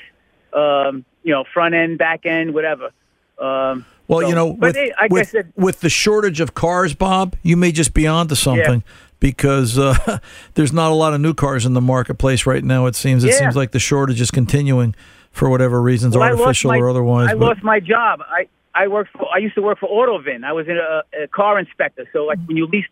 um, 0.53 1.03
you 1.24 1.34
know, 1.34 1.43
front 1.51 1.74
end, 1.74 1.98
back 1.98 2.27
end, 2.27 2.53
whatever. 2.53 2.91
Um, 3.39 3.86
Well, 4.08 4.22
so- 4.22 4.27
you 4.27 4.36
know, 4.36 4.48
with, 4.50 4.75
they, 4.75 4.93
with, 5.10 5.34
with 5.55 5.79
the 5.79 5.89
shortage 5.89 6.39
of 6.39 6.53
cars, 6.53 6.93
Bob, 6.93 7.36
you 7.41 7.58
may 7.58 7.72
just 7.72 7.96
be 7.96 8.05
onto 8.05 8.36
something 8.36 8.84
because 9.21 9.79
uh, 9.79 10.19
there's 10.55 10.73
not 10.73 10.91
a 10.91 10.95
lot 10.95 11.13
of 11.13 11.21
new 11.21 11.33
cars 11.33 11.65
in 11.65 11.73
the 11.73 11.79
marketplace 11.81 12.45
right 12.45 12.63
now. 12.63 12.87
It 12.87 12.95
seems. 12.95 13.23
It 13.23 13.29
Yeah. 13.29 13.37
seems 13.39 13.55
like 13.55 13.71
the 13.71 13.79
shortage 13.79 14.19
is 14.19 14.31
continuing 14.31 14.93
for 15.31 15.49
whatever 15.49 15.81
reasons, 15.81 16.17
Well, 16.17 16.27
artificial 16.27 16.71
my- 16.71 16.77
or 16.79 16.89
otherwise. 16.89 17.29
I 17.29 17.35
but- 17.35 17.45
lost 17.45 17.63
my 17.63 17.79
job. 17.79 18.19
I 18.27 18.47
I 18.73 18.87
worked 18.89 19.11
for. 19.13 19.27
I 19.33 19.37
used 19.37 19.55
to 19.55 19.61
work 19.61 19.79
for 19.79 19.87
Autovin. 19.89 20.43
I 20.43 20.51
was 20.51 20.67
in 20.67 20.77
a, 20.77 21.03
a 21.23 21.27
car 21.27 21.57
inspector. 21.59 22.05
So 22.11 22.25
like 22.25 22.39
when 22.45 22.57
you 22.57 22.67
lease 22.67 22.85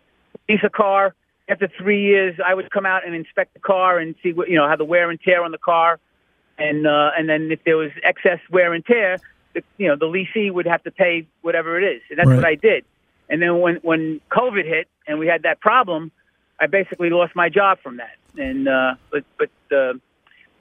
lease 0.48 0.62
a 0.63 0.69
car, 0.69 1.13
after 1.50 1.67
three 1.77 2.01
years, 2.03 2.39
I 2.45 2.53
would 2.53 2.69
come 2.71 2.86
out 2.86 3.05
and 3.05 3.13
inspect 3.15 3.53
the 3.53 3.59
car 3.59 3.98
and 3.98 4.15
see 4.24 4.31
what 4.31 4.50
you 4.50 4.55
know 4.55 4.67
how 4.67 4.75
the 4.77 4.86
wear 4.86 5.09
and 5.09 5.19
tear 5.19 5.43
on 5.43 5.51
the 5.51 5.57
car, 5.57 6.00
and 6.57 6.86
uh, 6.86 7.12
and 7.17 7.27
then 7.27 7.50
if 7.51 7.63
there 7.63 7.77
was 7.77 7.91
excess 8.03 8.39
wear 8.51 8.74
and 8.74 8.86
tear, 8.86 9.17
the, 9.53 9.63
you 9.77 9.88
know 9.88 9.95
the 9.95 10.05
leasee 10.05 10.51
would 10.51 10.65
have 10.67 10.83
to 10.83 10.91
pay 10.91 11.25
whatever 11.41 11.79
it 11.79 11.83
is. 11.95 12.01
And 12.09 12.19
that's 12.19 12.27
Right. 12.29 12.36
what 12.36 12.45
I 12.45 12.55
did. 12.55 12.83
And 13.29 13.41
then 13.41 13.59
when 13.62 13.75
when 13.77 14.19
COVID 14.31 14.65
hit 14.65 14.88
and 15.07 15.17
we 15.17 15.27
had 15.27 15.43
that 15.43 15.59
problem, 15.62 16.12
I 16.60 16.68
basically 16.68 17.10
lost 17.10 17.36
my 17.36 17.50
job 17.50 17.80
from 17.82 17.98
that. 17.98 18.18
And 18.38 18.68
uh, 18.68 18.96
but 19.12 19.24
but. 19.38 19.75
Uh, 19.75 19.94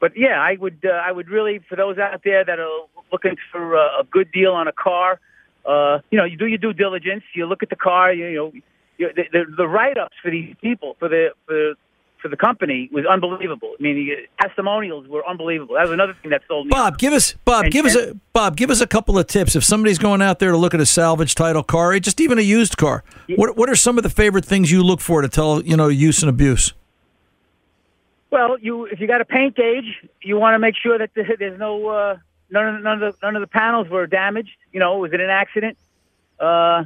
but 0.01 0.13
yeah, 0.17 0.41
I 0.41 0.55
would 0.55 0.85
uh, 0.85 0.91
I 0.91 1.11
would 1.11 1.29
really 1.29 1.59
for 1.69 1.75
those 1.75 1.99
out 1.99 2.21
there 2.23 2.45
that 2.45 2.61
are 2.61 2.87
looking 3.11 3.35
for 3.51 3.75
a, 3.75 4.01
a 4.01 4.05
good 4.09 4.31
deal 4.31 4.53
on 4.53 4.69
a 4.69 4.73
car, 4.73 5.19
uh, 5.69 5.99
you 6.11 6.19
know, 6.19 6.25
you 6.25 6.37
do 6.37 6.47
your 6.47 6.59
due 6.59 6.73
diligence. 6.73 7.25
You 7.35 7.47
look 7.47 7.63
at 7.63 7.69
the 7.69 7.77
car. 7.77 8.13
You, 8.13 8.27
you 8.27 8.37
know, 8.37 8.53
you, 8.97 9.13
the, 9.15 9.25
the, 9.33 9.45
the 9.57 9.69
write 9.69 9.99
ups 9.99 10.17
for 10.23 10.31
these 10.31 10.55
people 10.61 10.97
for 10.99 11.09
the 11.09 11.31
for 11.47 11.75
for 12.21 12.29
the 12.29 12.37
company 12.37 12.89
was 12.93 13.05
unbelievable. 13.07 13.75
I 13.79 13.83
mean, 13.83 13.95
the 13.97 14.29
testimonials 14.47 15.07
were 15.09 15.27
unbelievable. 15.29 15.75
That 15.77 15.83
was 15.85 15.93
another 15.93 16.15
thing 16.21 16.31
that 16.31 16.43
sold 16.49 16.67
me. 16.67 16.71
Bob, 16.71 16.99
give 16.99 17.13
us 17.13 17.35
Bob, 17.45 17.65
And- 17.65 17.73
give 17.73 17.87
us 17.87 17.95
a 17.95 18.15
Bob, 18.33 18.57
give 18.57 18.71
us 18.71 18.81
a 18.81 18.87
couple 18.87 19.19
of 19.19 19.27
tips. 19.27 19.57
If 19.57 19.65
somebody's 19.65 19.99
going 19.99 20.23
out 20.23 20.39
there 20.39 20.51
to 20.51 20.57
look 20.57 20.75
at 20.75 20.81
a 20.81 20.87
salvage 20.87 21.35
title 21.35 21.63
car, 21.63 21.93
or 21.93 22.01
just 22.01 22.21
even 22.21 22.39
a 22.39 22.43
used 22.43 22.77
car, 22.77 23.05
what 23.37 23.57
what 23.57 23.69
are 23.69 23.77
some 23.77 23.97
of 23.99 24.03
the 24.05 24.11
favorite 24.11 24.45
things 24.45 24.71
you 24.71 24.83
look 24.83 25.01
for 25.01 25.23
to 25.23 25.29
tell 25.29 25.63
you 25.63 25.77
know 25.77 25.89
use 25.89 26.23
and 26.23 26.31
abuse? 26.31 26.73
Well, 28.31 28.59
you 28.61 28.85
if 28.87 29.01
you 29.01 29.07
got 29.07 29.21
a 29.21 29.25
paint 29.25 29.57
gauge, 29.57 29.87
you 30.23 30.37
want 30.39 30.55
to 30.55 30.59
make 30.59 30.77
sure 30.77 30.99
that 30.99 31.15
the, 31.15 31.25
there's 31.39 31.59
no 31.59 31.89
uh, 31.89 32.17
none 32.51 32.77
of 32.77 32.83
none 32.83 33.03
of 33.03 33.15
the 33.15 33.27
none 33.27 33.37
of 33.37 33.41
the 33.41 33.47
panels 33.47 33.89
were 33.89 34.07
damaged. 34.07 34.57
You 34.73 34.81
know, 34.81 34.99
was 34.99 35.13
it 35.13 35.21
an 35.21 35.31
accident? 35.31 35.79
Uh, 36.39 36.85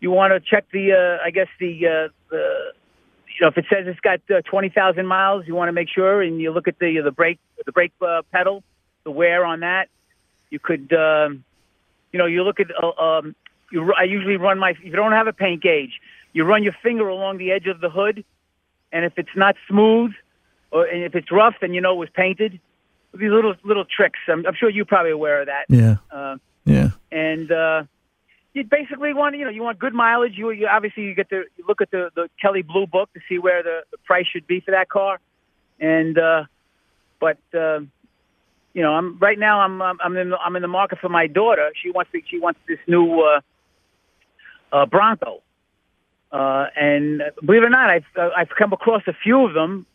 you 0.00 0.10
want 0.10 0.32
to 0.32 0.40
check 0.40 0.66
the 0.72 0.92
uh, 0.92 1.24
I 1.24 1.30
guess 1.30 1.48
the 1.58 1.86
uh, 1.86 2.08
the 2.30 2.72
you 3.34 3.40
know 3.42 3.48
if 3.48 3.58
it 3.58 3.66
says 3.68 3.86
it's 3.86 4.00
got 4.00 4.20
uh, 4.30 4.40
twenty 4.42 4.68
thousand 4.68 5.06
miles, 5.06 5.46
you 5.46 5.54
want 5.54 5.68
to 5.68 5.72
make 5.72 5.88
sure 5.88 6.22
and 6.22 6.40
you 6.40 6.50
look 6.52 6.68
at 6.68 6.78
the 6.78 7.00
the 7.00 7.10
brake 7.10 7.38
the 7.66 7.72
brake 7.72 7.92
uh, 8.00 8.22
pedal, 8.32 8.62
the 9.04 9.10
wear 9.10 9.44
on 9.44 9.60
that. 9.60 9.88
You 10.50 10.58
could 10.58 10.92
um, 10.92 11.44
you 12.12 12.18
know 12.18 12.26
you 12.26 12.42
look 12.44 12.60
at 12.60 12.68
uh, 12.82 12.88
um, 13.02 13.34
you, 13.72 13.92
I 13.94 14.04
usually 14.04 14.36
run 14.36 14.58
my 14.58 14.70
if 14.70 14.84
you 14.84 14.92
don't 14.92 15.12
have 15.12 15.26
a 15.26 15.32
paint 15.32 15.62
gauge, 15.62 16.00
you 16.32 16.44
run 16.44 16.62
your 16.62 16.74
finger 16.82 17.08
along 17.08 17.38
the 17.38 17.50
edge 17.50 17.66
of 17.66 17.80
the 17.80 17.90
hood, 17.90 18.24
and 18.92 19.04
if 19.04 19.14
it's 19.18 19.34
not 19.36 19.56
smooth 19.68 20.12
or 20.70 20.84
and 20.86 21.02
if 21.02 21.14
it's 21.14 21.30
rough, 21.32 21.54
then 21.60 21.74
you 21.74 21.80
know 21.80 21.92
it 21.94 21.98
was 21.98 22.10
painted. 22.10 22.60
These 23.14 23.30
little 23.30 23.54
little 23.64 23.84
tricks. 23.84 24.18
I'm, 24.28 24.44
I'm 24.46 24.54
sure 24.54 24.68
you're 24.68 24.84
probably 24.84 25.12
aware 25.12 25.40
of 25.40 25.46
that. 25.46 25.66
Yeah, 25.68 25.96
Uh, 26.10 26.36
yeah. 26.64 26.90
and 27.12 27.50
uh, 27.50 27.84
you 28.54 28.64
basically 28.64 29.12
want 29.12 29.36
you 29.36 29.44
know 29.44 29.50
you 29.50 29.62
want 29.62 29.78
good 29.78 29.94
mileage. 29.94 30.34
You, 30.36 30.50
you 30.50 30.66
obviously 30.68 31.02
you 31.02 31.14
get 31.14 31.28
to 31.30 31.44
you 31.56 31.64
look 31.68 31.80
at 31.80 31.90
the 31.90 32.10
the 32.14 32.30
Kelley 32.40 32.62
Blue 32.62 32.86
Book 32.86 33.12
to 33.14 33.20
see 33.28 33.38
where 33.38 33.62
the, 33.62 33.80
the 33.90 33.98
price 33.98 34.26
should 34.32 34.46
be 34.46 34.60
for 34.60 34.70
that 34.70 34.88
car. 34.88 35.18
And 35.80 36.16
uh, 36.18 36.44
but 37.20 37.38
uh, 37.52 37.80
you 38.72 38.82
know 38.82 38.94
I'm 38.94 39.18
right 39.18 39.38
now 39.38 39.60
I'm 39.60 39.82
I'm 39.82 39.98
I'm 40.00 40.16
in 40.16 40.30
the, 40.30 40.38
I'm 40.38 40.56
in 40.56 40.62
the 40.62 40.68
market 40.68 41.00
for 41.00 41.08
my 41.08 41.26
daughter. 41.26 41.70
She 41.82 41.90
wants 41.90 42.12
to, 42.12 42.20
she 42.30 42.38
wants 42.38 42.60
this 42.68 42.78
new 42.86 43.20
uh, 43.20 43.40
uh, 44.72 44.86
Bronco. 44.86 45.42
Uh, 46.30 46.66
and 46.74 47.22
believe 47.44 47.62
it 47.62 47.66
or 47.66 47.70
not, 47.70 47.90
I've 47.90 48.04
uh, 48.16 48.30
I've 48.36 48.50
come 48.56 48.72
across 48.72 49.02
a 49.08 49.12
few 49.12 49.46
of 49.46 49.54
them 49.54 49.86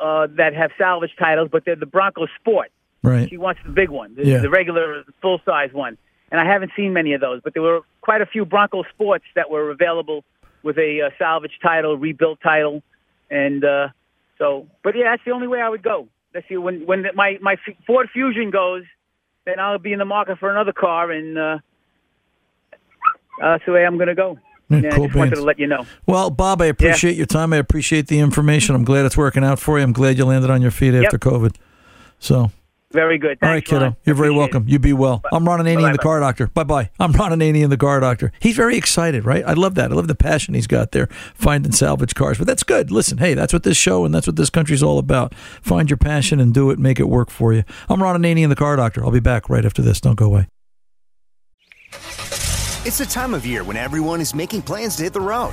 uh, 0.00 0.28
that 0.36 0.54
have 0.54 0.70
salvage 0.78 1.12
titles, 1.18 1.48
but 1.52 1.64
they're 1.64 1.76
the 1.76 1.86
Bronco 1.86 2.26
Sport. 2.40 2.70
Right. 3.02 3.28
She 3.28 3.36
wants 3.36 3.60
the 3.64 3.70
big 3.70 3.90
one, 3.90 4.14
the, 4.16 4.26
Yeah. 4.26 4.38
the 4.38 4.50
regular 4.50 5.04
full 5.22 5.40
size 5.44 5.72
one. 5.72 5.96
And 6.30 6.40
I 6.40 6.44
haven't 6.44 6.72
seen 6.76 6.92
many 6.92 7.14
of 7.14 7.20
those, 7.20 7.40
but 7.42 7.54
there 7.54 7.62
were 7.62 7.80
quite 8.02 8.20
a 8.20 8.26
few 8.26 8.44
Bronco 8.44 8.82
Sports 8.94 9.24
that 9.34 9.50
were 9.50 9.70
available 9.70 10.24
with 10.62 10.76
a 10.78 11.02
uh, 11.02 11.10
salvage 11.18 11.58
title, 11.62 11.96
rebuilt 11.96 12.40
title, 12.42 12.82
and 13.30 13.64
uh, 13.64 13.88
so. 14.36 14.66
But 14.82 14.96
yeah, 14.96 15.10
that's 15.10 15.24
the 15.24 15.30
only 15.30 15.46
way 15.46 15.60
I 15.60 15.68
would 15.68 15.82
go. 15.82 16.08
Let's 16.34 16.46
see 16.48 16.56
when 16.56 16.84
when 16.86 17.06
my 17.14 17.38
my 17.40 17.56
Ford 17.86 18.08
Fusion 18.12 18.50
goes, 18.50 18.84
then 19.46 19.58
I'll 19.58 19.78
be 19.78 19.92
in 19.92 19.98
the 19.98 20.04
market 20.04 20.38
for 20.38 20.50
another 20.50 20.72
car, 20.72 21.10
and 21.10 21.38
uh, 21.38 21.58
that's 23.40 23.64
the 23.64 23.72
way 23.72 23.86
I'm 23.86 23.96
going 23.96 24.08
to 24.08 24.14
go. 24.14 24.38
Yeah, 24.68 24.80
Yeah, 24.80 24.90
cool 24.90 25.04
I 25.04 25.06
just 25.06 25.16
wanted 25.16 25.34
to 25.36 25.42
let 25.42 25.58
you 25.58 25.66
know. 25.66 25.86
Well, 26.06 26.28
Bob, 26.30 26.60
I 26.60 26.66
appreciate 26.66 27.16
your 27.16 27.26
time. 27.26 27.52
I 27.54 27.56
appreciate 27.56 28.08
the 28.08 28.18
information. 28.18 28.74
I'm 28.74 28.84
glad 28.84 29.06
it's 29.06 29.16
working 29.16 29.42
out 29.42 29.58
for 29.58 29.78
you. 29.78 29.84
I'm 29.84 29.92
glad 29.92 30.18
you 30.18 30.26
landed 30.26 30.50
on 30.50 30.60
your 30.60 30.70
feet 30.70 30.94
after 30.94 31.18
COVID. 31.18 31.56
So, 32.18 32.50
Very 32.90 33.18
good. 33.18 33.36
all 33.42 33.50
right, 33.50 33.62
kiddo. 33.62 33.80
Ron. 33.82 33.96
You're 34.06 34.14
very 34.14 34.28
Appreciate 34.28 34.38
welcome. 34.38 34.62
it. 34.66 34.70
You 34.70 34.78
be 34.78 34.94
well. 34.94 35.20
I'm 35.30 35.44
Ron 35.46 35.60
Ananian, 35.60 35.76
Bye-bye. 35.82 35.92
the 35.92 35.98
car 35.98 36.20
doctor. 36.20 36.46
Bye 36.46 36.64
bye. 36.64 36.90
I'm 36.98 37.12
Ron 37.12 37.32
Ananian 37.32 37.68
the 37.68 37.76
car 37.76 38.00
doctor. 38.00 38.32
He's 38.40 38.56
very 38.56 38.78
excited, 38.78 39.26
right? 39.26 39.44
I 39.46 39.52
love 39.52 39.74
that. 39.74 39.92
I 39.92 39.94
love 39.94 40.08
the 40.08 40.14
passion 40.14 40.54
he's 40.54 40.66
got 40.66 40.92
there 40.92 41.06
finding 41.34 41.72
salvage 41.72 42.14
cars. 42.14 42.38
But 42.38 42.46
that's 42.46 42.62
good. 42.62 42.90
Listen, 42.90 43.18
hey, 43.18 43.34
that's 43.34 43.52
what 43.52 43.62
this 43.62 43.76
show 43.76 44.06
and 44.06 44.14
that's 44.14 44.26
what 44.26 44.36
this 44.36 44.48
country's 44.48 44.82
all 44.82 44.98
about. 44.98 45.34
Find 45.34 45.90
your 45.90 45.98
passion 45.98 46.40
and 46.40 46.54
do 46.54 46.70
it. 46.70 46.78
Make 46.78 46.98
it 46.98 47.10
work 47.10 47.28
for 47.30 47.52
you. 47.52 47.62
I'm 47.90 48.02
Ron 48.02 48.22
Ananian 48.22 48.48
the 48.48 48.56
car 48.56 48.76
doctor. 48.76 49.04
I'll 49.04 49.10
be 49.10 49.20
back 49.20 49.50
right 49.50 49.66
after 49.66 49.82
this. 49.82 50.00
Don't 50.00 50.16
go 50.16 50.24
away. 50.24 50.48
It's 52.86 52.96
the 52.98 53.06
time 53.06 53.34
of 53.34 53.44
year 53.44 53.64
when 53.64 53.76
everyone 53.76 54.22
is 54.22 54.34
making 54.34 54.62
plans 54.62 54.96
to 54.96 55.02
hit 55.02 55.12
the 55.12 55.20
road. 55.20 55.52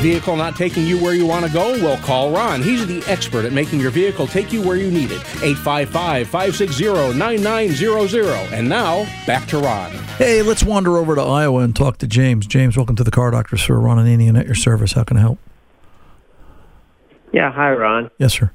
Vehicle 0.00 0.36
not 0.36 0.54
taking 0.54 0.86
you 0.86 0.96
where 1.02 1.14
you 1.14 1.26
want 1.26 1.44
to 1.44 1.52
go? 1.52 1.72
Well, 1.82 1.98
call 1.98 2.30
Ron. 2.30 2.62
He's 2.62 2.86
the 2.86 3.02
expert 3.10 3.44
at 3.44 3.52
making 3.52 3.80
your 3.80 3.90
vehicle 3.90 4.28
take 4.28 4.52
you 4.52 4.62
where 4.62 4.76
you 4.76 4.90
need 4.90 5.10
it. 5.10 5.20
855 5.42 6.28
560 6.28 7.18
9900. 7.18 8.52
And 8.52 8.68
now, 8.68 9.04
back 9.26 9.48
to 9.48 9.58
Ron. 9.58 9.90
Hey, 10.16 10.42
let's 10.42 10.62
wander 10.62 10.96
over 10.96 11.16
to 11.16 11.20
Iowa 11.20 11.62
and 11.62 11.74
talk 11.74 11.98
to 11.98 12.06
James. 12.06 12.46
James, 12.46 12.76
welcome 12.76 12.94
to 12.94 13.04
the 13.04 13.10
Car 13.10 13.32
Doctor, 13.32 13.56
sir. 13.56 13.76
Ron 13.76 13.98
and 13.98 14.08
Ananian 14.08 14.38
at 14.38 14.46
your 14.46 14.54
service. 14.54 14.92
How 14.92 15.02
can 15.02 15.16
I 15.16 15.20
help? 15.20 15.40
Yeah, 17.32 17.52
hi, 17.52 17.72
Ron. 17.72 18.10
Yes, 18.18 18.34
sir. 18.34 18.52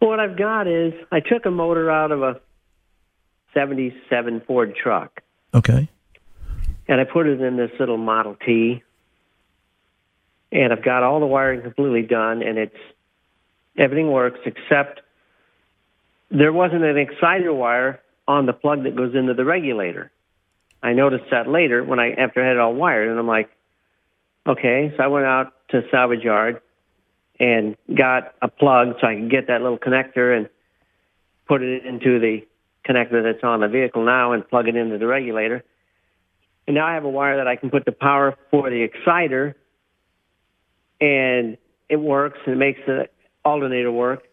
What 0.00 0.20
I've 0.20 0.36
got 0.36 0.66
is 0.68 0.92
I 1.10 1.20
took 1.20 1.46
a 1.46 1.50
motor 1.50 1.90
out 1.90 2.12
of 2.12 2.22
a 2.22 2.40
77 3.54 4.42
Ford 4.46 4.76
truck 4.76 5.22
Okay. 5.56 5.88
And 6.88 7.00
I 7.00 7.04
put 7.04 7.26
it 7.26 7.40
in 7.40 7.56
this 7.56 7.70
little 7.78 7.96
Model 7.96 8.36
T. 8.44 8.82
And 10.52 10.72
I've 10.72 10.84
got 10.84 11.02
all 11.02 11.20
the 11.20 11.26
wiring 11.26 11.62
completely 11.62 12.02
done 12.02 12.42
and 12.42 12.56
it's 12.58 12.76
everything 13.76 14.10
works 14.10 14.40
except 14.46 15.00
there 16.30 16.52
wasn't 16.52 16.84
an 16.84 16.96
exciter 16.96 17.52
wire 17.52 18.00
on 18.26 18.46
the 18.46 18.52
plug 18.52 18.84
that 18.84 18.96
goes 18.96 19.14
into 19.14 19.34
the 19.34 19.44
regulator. 19.44 20.10
I 20.82 20.92
noticed 20.92 21.24
that 21.30 21.48
later 21.48 21.82
when 21.84 21.98
I 21.98 22.12
after 22.12 22.42
I 22.42 22.46
had 22.46 22.56
it 22.56 22.60
all 22.60 22.74
wired 22.74 23.08
and 23.08 23.18
I'm 23.18 23.26
like, 23.26 23.50
okay, 24.46 24.92
so 24.96 25.02
I 25.02 25.08
went 25.08 25.26
out 25.26 25.52
to 25.70 25.82
salvage 25.90 26.22
yard 26.22 26.60
and 27.38 27.76
got 27.92 28.34
a 28.40 28.48
plug 28.48 28.94
so 29.00 29.06
I 29.06 29.16
could 29.16 29.30
get 29.30 29.48
that 29.48 29.62
little 29.62 29.78
connector 29.78 30.36
and 30.36 30.48
put 31.46 31.62
it 31.62 31.84
into 31.84 32.18
the 32.18 32.46
connector 32.88 33.22
that's 33.22 33.42
on 33.42 33.60
the 33.60 33.68
vehicle 33.68 34.04
now 34.04 34.32
and 34.32 34.48
plug 34.48 34.68
it 34.68 34.76
into 34.76 34.98
the 34.98 35.06
regulator. 35.06 35.64
And 36.66 36.74
now 36.74 36.86
I 36.86 36.94
have 36.94 37.04
a 37.04 37.08
wire 37.08 37.36
that 37.36 37.46
I 37.46 37.56
can 37.56 37.70
put 37.70 37.84
the 37.84 37.92
power 37.92 38.36
for 38.50 38.70
the 38.70 38.82
exciter 38.82 39.56
and 41.00 41.56
it 41.88 41.96
works 41.96 42.38
and 42.46 42.54
it 42.54 42.58
makes 42.58 42.80
the 42.86 43.08
alternator 43.44 43.92
work. 43.92 44.24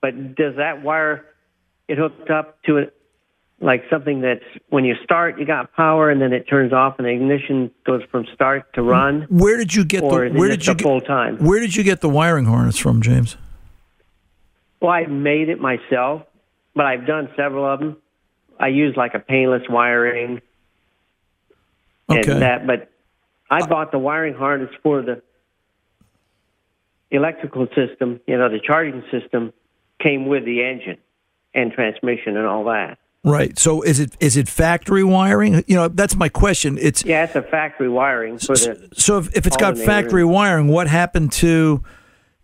But 0.00 0.36
does 0.36 0.56
that 0.56 0.82
wire 0.82 1.26
get 1.88 1.98
hooked 1.98 2.30
up 2.30 2.62
to 2.64 2.78
it 2.78 2.94
like 3.60 3.82
something 3.90 4.20
that's 4.20 4.44
when 4.68 4.84
you 4.84 4.94
start 5.02 5.38
you 5.38 5.44
got 5.44 5.72
power 5.74 6.10
and 6.10 6.22
then 6.22 6.32
it 6.32 6.44
turns 6.48 6.72
off 6.72 6.94
and 6.98 7.06
the 7.06 7.10
ignition 7.10 7.72
goes 7.84 8.02
from 8.10 8.26
start 8.32 8.72
to 8.74 8.82
run? 8.82 9.26
Where 9.28 9.56
did 9.56 9.74
you 9.74 9.84
get 9.84 10.00
the 10.00 10.06
where 10.06 10.48
did 10.48 10.66
you 10.66 10.74
get, 10.74 10.82
full 10.82 11.00
time? 11.00 11.38
Where 11.38 11.60
did 11.60 11.74
you 11.74 11.82
get 11.82 12.00
the 12.00 12.08
wiring 12.08 12.44
harness 12.44 12.78
from, 12.78 13.02
James? 13.02 13.36
Well, 14.80 14.92
I 14.92 15.06
made 15.06 15.48
it 15.48 15.60
myself, 15.60 16.22
but 16.74 16.86
I've 16.86 17.04
done 17.04 17.28
several 17.36 17.66
of 17.66 17.80
them. 17.80 17.96
I 18.60 18.68
use 18.68 18.96
like 18.96 19.14
a 19.14 19.18
painless 19.18 19.62
wiring 19.68 20.40
Okay. 22.10 22.32
and 22.32 22.42
that, 22.42 22.66
but 22.66 22.90
I 23.50 23.60
uh, 23.60 23.66
bought 23.66 23.92
the 23.92 23.98
wiring 23.98 24.34
harness 24.34 24.70
for 24.82 25.02
the 25.02 25.22
electrical 27.10 27.66
system. 27.74 28.20
You 28.26 28.38
know, 28.38 28.48
the 28.48 28.60
charging 28.60 29.02
system 29.10 29.52
came 30.00 30.26
with 30.26 30.44
the 30.44 30.62
engine 30.62 30.98
and 31.54 31.72
transmission 31.72 32.36
and 32.36 32.46
all 32.46 32.64
that. 32.64 32.98
Right. 33.24 33.58
So 33.58 33.82
is 33.82 33.98
it 34.00 34.16
is 34.20 34.36
it 34.36 34.48
factory 34.48 35.04
wiring? 35.04 35.64
You 35.66 35.76
know, 35.76 35.88
that's 35.88 36.14
my 36.14 36.28
question. 36.28 36.78
It's 36.80 37.04
Yeah, 37.04 37.24
it's 37.24 37.34
a 37.34 37.42
factory 37.42 37.88
wiring 37.88 38.38
for 38.38 38.54
the. 38.54 38.88
so 38.94 39.18
if, 39.18 39.36
if 39.36 39.46
it's 39.46 39.56
got 39.56 39.76
factory 39.76 40.24
wiring, 40.24 40.68
what 40.68 40.86
happened 40.86 41.32
to 41.32 41.82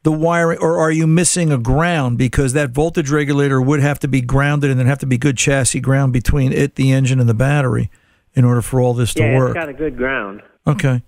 the 0.02 0.12
wiring, 0.12 0.58
or 0.58 0.78
are 0.78 0.90
you 0.90 1.06
missing 1.06 1.52
a 1.52 1.58
ground 1.58 2.18
because 2.18 2.52
that 2.54 2.70
voltage 2.70 3.10
regulator 3.10 3.62
would 3.62 3.80
have 3.80 3.98
to 4.00 4.08
be 4.08 4.20
grounded 4.20 4.70
and 4.70 4.78
then 4.78 4.86
have 4.86 4.98
to 4.98 5.06
be 5.06 5.16
good 5.16 5.38
chassis 5.38 5.80
ground 5.80 6.12
between 6.12 6.52
it, 6.52 6.74
the 6.74 6.92
engine, 6.92 7.20
and 7.20 7.28
the 7.28 7.34
battery 7.34 7.90
in 8.34 8.44
order 8.44 8.62
for 8.62 8.80
all 8.80 8.94
this 8.94 9.14
to 9.14 9.22
Yeah, 9.22 9.36
work? 9.38 9.50
it's 9.50 9.54
got 9.64 9.68
a 9.68 9.72
good 9.74 9.96
ground. 9.96 10.42
Okay. 10.66 11.02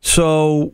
So 0.00 0.72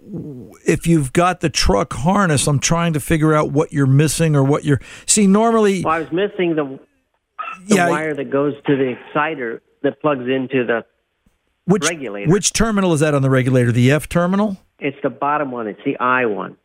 if 0.66 0.86
you've 0.86 1.12
got 1.12 1.40
the 1.40 1.48
truck 1.48 1.92
harness, 1.94 2.46
I'm 2.46 2.58
trying 2.58 2.92
to 2.92 3.00
figure 3.00 3.34
out 3.34 3.50
what 3.52 3.72
you're 3.72 3.86
missing 3.86 4.36
or 4.36 4.44
what 4.44 4.64
you're 4.64 4.80
see. 5.06 5.26
Normally, 5.26 5.82
Well, 5.82 5.94
I 5.94 6.00
was 6.00 6.12
missing 6.12 6.56
the 6.56 6.78
the 7.68 7.76
Yeah, 7.76 7.88
wire 7.88 8.14
that 8.14 8.30
goes 8.30 8.54
to 8.66 8.76
the 8.76 8.96
exciter 8.98 9.62
that 9.82 10.00
plugs 10.02 10.28
into 10.28 10.64
the 10.66 10.84
which 11.66 11.88
regulator. 11.88 12.30
which 12.30 12.52
terminal 12.52 12.92
is 12.92 13.00
that 13.00 13.14
on 13.14 13.22
the 13.22 13.30
regulator? 13.30 13.72
The 13.72 13.90
F 13.92 14.08
terminal. 14.08 14.58
It's 14.78 14.96
the 15.02 15.08
bottom 15.10 15.50
one. 15.50 15.68
It's 15.68 15.80
the 15.84 15.96
I 15.98 16.26
one. 16.26 16.56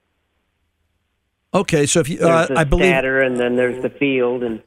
Okay, 1.53 1.85
so 1.85 1.99
if 2.01 2.09
you, 2.09 2.19
uh, 2.19 2.45
the 2.47 2.59
I 2.59 2.63
believe 2.63 2.93
and 2.93 3.37
then 3.37 3.55
there's 3.55 3.81
the 3.81 3.89
field, 3.89 4.43
and 4.43 4.61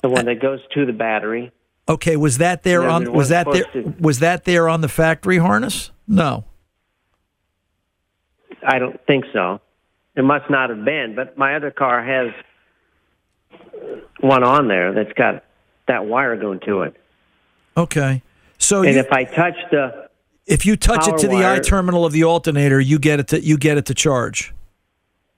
the 0.00 0.08
one 0.08 0.24
that 0.26 0.40
goes 0.40 0.60
to 0.74 0.86
the 0.86 0.92
battery. 0.92 1.52
Okay, 1.88 2.16
was 2.16 2.38
that 2.38 2.62
there 2.62 2.82
Yeah, 2.82 2.90
on 2.90 3.12
was 3.12 3.28
that 3.28 3.46
there 3.52 3.64
to- 3.64 3.94
was 4.00 4.20
that 4.20 4.44
there 4.44 4.68
on 4.68 4.80
the 4.80 4.88
factory 4.88 5.38
harness? 5.38 5.90
No. 6.08 6.44
I 8.66 8.78
don't 8.78 8.98
think 9.06 9.26
so. 9.32 9.60
It 10.16 10.24
must 10.24 10.48
not 10.48 10.70
have 10.70 10.84
been, 10.84 11.14
but 11.14 11.36
my 11.36 11.56
other 11.56 11.70
car 11.70 12.02
has 12.02 12.32
one 14.20 14.42
on 14.42 14.68
there 14.68 14.92
that's 14.94 15.12
got 15.12 15.44
that 15.86 16.06
wire 16.06 16.36
going 16.36 16.60
to 16.60 16.82
it. 16.82 16.96
Okay. 17.76 18.22
So 18.56 18.82
and 18.82 18.94
you, 18.94 19.00
if 19.00 19.12
I 19.12 19.24
touch 19.24 19.56
the 19.70 20.08
if 20.46 20.64
you 20.64 20.76
touch 20.76 21.06
it 21.08 21.18
to 21.18 21.28
the 21.28 21.44
I 21.44 21.58
terminal 21.58 22.06
of 22.06 22.12
the 22.12 22.24
alternator, 22.24 22.80
you 22.80 22.98
get 22.98 23.20
it 23.20 23.28
to 23.28 23.40
you 23.44 23.58
get 23.58 23.76
it 23.76 23.86
to 23.86 23.94
charge. 23.94 24.54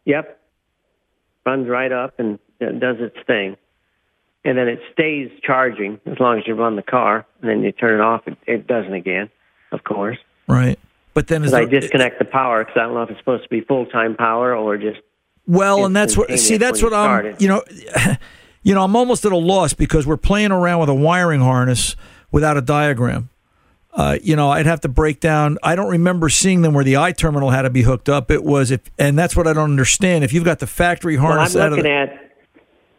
Yep. 0.04 0.38
Runs 1.44 1.68
right 1.68 1.90
up 1.90 2.14
and 2.18 2.38
does 2.60 2.96
its 3.00 3.16
thing. 3.26 3.56
And 4.46 4.56
then 4.56 4.68
it 4.68 4.80
stays 4.92 5.30
charging 5.42 6.00
as 6.06 6.20
long 6.20 6.38
as 6.38 6.46
you 6.46 6.54
run 6.54 6.76
the 6.76 6.82
car. 6.82 7.26
And 7.40 7.50
then 7.50 7.62
you 7.62 7.72
turn 7.72 7.94
it 7.94 8.00
off, 8.00 8.26
it, 8.26 8.38
it 8.46 8.66
doesn't 8.66 8.92
again, 8.92 9.28
of 9.72 9.82
course. 9.84 10.18
Right. 10.46 10.78
But 11.14 11.28
then 11.28 11.44
as 11.44 11.54
I 11.54 11.64
disconnect 11.64 12.18
the 12.18 12.26
power 12.26 12.62
because 12.62 12.76
I 12.78 12.84
don't 12.84 12.94
know 12.94 13.02
if 13.02 13.10
it's 13.10 13.18
supposed 13.18 13.42
to 13.42 13.48
be 13.48 13.62
full 13.62 13.86
time 13.86 14.16
power 14.16 14.54
or 14.54 14.76
just. 14.76 15.00
Well, 15.46 15.86
and 15.86 15.96
that's 15.96 16.16
what 16.16 16.30
see 16.38 16.58
that's 16.58 16.82
what 16.82 16.92
I'm 16.92 17.06
start 17.06 17.26
it. 17.26 17.40
you 17.40 17.48
know 17.48 17.62
you 18.62 18.74
know 18.74 18.82
I'm 18.82 18.94
almost 18.94 19.24
at 19.24 19.32
a 19.32 19.36
loss 19.36 19.72
because 19.72 20.06
we're 20.06 20.18
playing 20.18 20.52
around 20.52 20.80
with 20.80 20.90
a 20.90 20.94
wiring 20.94 21.40
harness 21.40 21.96
without 22.30 22.58
a 22.58 22.60
diagram. 22.60 23.30
Uh, 23.94 24.18
you 24.22 24.36
know, 24.36 24.50
I'd 24.50 24.66
have 24.66 24.82
to 24.82 24.88
break 24.88 25.20
down. 25.20 25.56
I 25.62 25.74
don't 25.74 25.88
remember 25.88 26.28
seeing 26.28 26.60
them 26.60 26.74
where 26.74 26.84
the 26.84 26.98
I 26.98 27.12
terminal 27.12 27.48
had 27.48 27.62
to 27.62 27.70
be 27.70 27.80
hooked 27.80 28.10
up. 28.10 28.30
It 28.30 28.44
was 28.44 28.70
if, 28.70 28.82
and 28.98 29.18
that's 29.18 29.34
what 29.34 29.46
I 29.46 29.54
don't 29.54 29.70
understand. 29.70 30.22
If 30.22 30.34
you've 30.34 30.44
got 30.44 30.58
the 30.58 30.66
factory 30.66 31.16
Well, 31.16 31.28
harness 31.28 31.56
I'm 31.56 31.62
out 31.62 31.66
of 31.68 31.78
looking 31.78 31.84
the, 31.84 31.96
at 31.96 32.25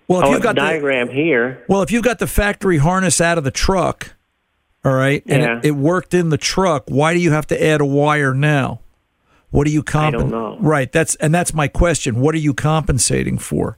well, 0.07 0.21
if 0.21 0.25
oh, 0.27 0.31
you've 0.31 0.41
got 0.41 0.55
the, 0.55 0.61
diagram 0.61 1.09
here. 1.09 1.63
Well, 1.67 1.81
if 1.81 1.91
you've 1.91 2.03
got 2.03 2.19
the 2.19 2.27
factory 2.27 2.77
harness 2.77 3.19
out 3.21 3.37
of 3.37 3.43
the 3.43 3.51
truck, 3.51 4.15
all 4.85 4.93
right, 4.93 5.23
and 5.27 5.41
Yeah. 5.43 5.57
it, 5.59 5.65
it 5.65 5.71
worked 5.71 6.13
in 6.13 6.29
the 6.29 6.37
truck, 6.37 6.83
why 6.87 7.13
do 7.13 7.19
you 7.19 7.31
have 7.31 7.47
to 7.47 7.61
add 7.63 7.81
a 7.81 7.85
wire 7.85 8.33
now? 8.33 8.79
What 9.49 9.65
are 9.67 9.69
you 9.71 9.83
compensating? 9.83 10.61
Right, 10.61 10.91
that's 10.91 11.15
and 11.15 11.33
that's 11.33 11.53
my 11.53 11.67
question. 11.67 12.19
What 12.19 12.35
are 12.35 12.39
you 12.39 12.53
compensating 12.53 13.37
for? 13.37 13.77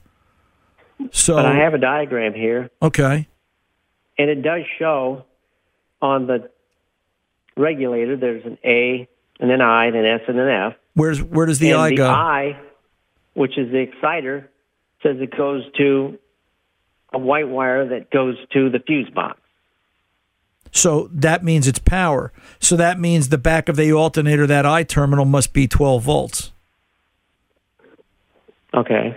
So 1.12 1.36
But 1.36 1.46
I 1.46 1.54
have 1.56 1.74
a 1.74 1.78
diagram 1.78 2.34
here, 2.34 2.70
okay, 2.82 3.28
and 4.18 4.28
it 4.30 4.42
does 4.42 4.62
show 4.78 5.24
on 6.02 6.26
the 6.26 6.50
regulator 7.56 8.16
there's 8.16 8.44
an 8.44 8.58
A 8.64 9.08
and 9.38 9.50
an 9.50 9.60
I 9.60 9.86
and 9.86 9.96
an 9.96 10.04
S 10.04 10.20
and 10.28 10.38
an 10.38 10.48
F. 10.48 10.74
where's 10.94 11.22
where 11.22 11.46
does 11.46 11.58
the 11.58 11.70
and 11.70 11.80
eye 11.80 11.88
the 11.90 11.96
go? 11.96 12.10
I, 12.10 12.60
which 13.34 13.56
is 13.56 13.70
the 13.70 13.78
exciter, 13.78 14.48
says 15.02 15.16
it 15.20 15.36
goes 15.36 15.64
to 15.78 16.18
a 17.12 17.18
white 17.18 17.48
wire 17.48 17.88
that 17.88 18.10
goes 18.10 18.36
to 18.52 18.70
the 18.70 18.78
fuse 18.78 19.10
box. 19.10 19.40
So 20.72 21.08
that 21.12 21.42
means 21.42 21.66
it's 21.66 21.78
power. 21.80 22.32
So 22.60 22.76
that 22.76 23.00
means 23.00 23.28
the 23.28 23.38
back 23.38 23.68
of 23.68 23.76
the 23.76 23.92
alternator, 23.92 24.46
that 24.46 24.64
I 24.64 24.84
terminal, 24.84 25.24
must 25.24 25.52
be 25.52 25.66
12 25.66 26.02
volts. 26.02 26.52
Okay. 28.72 29.16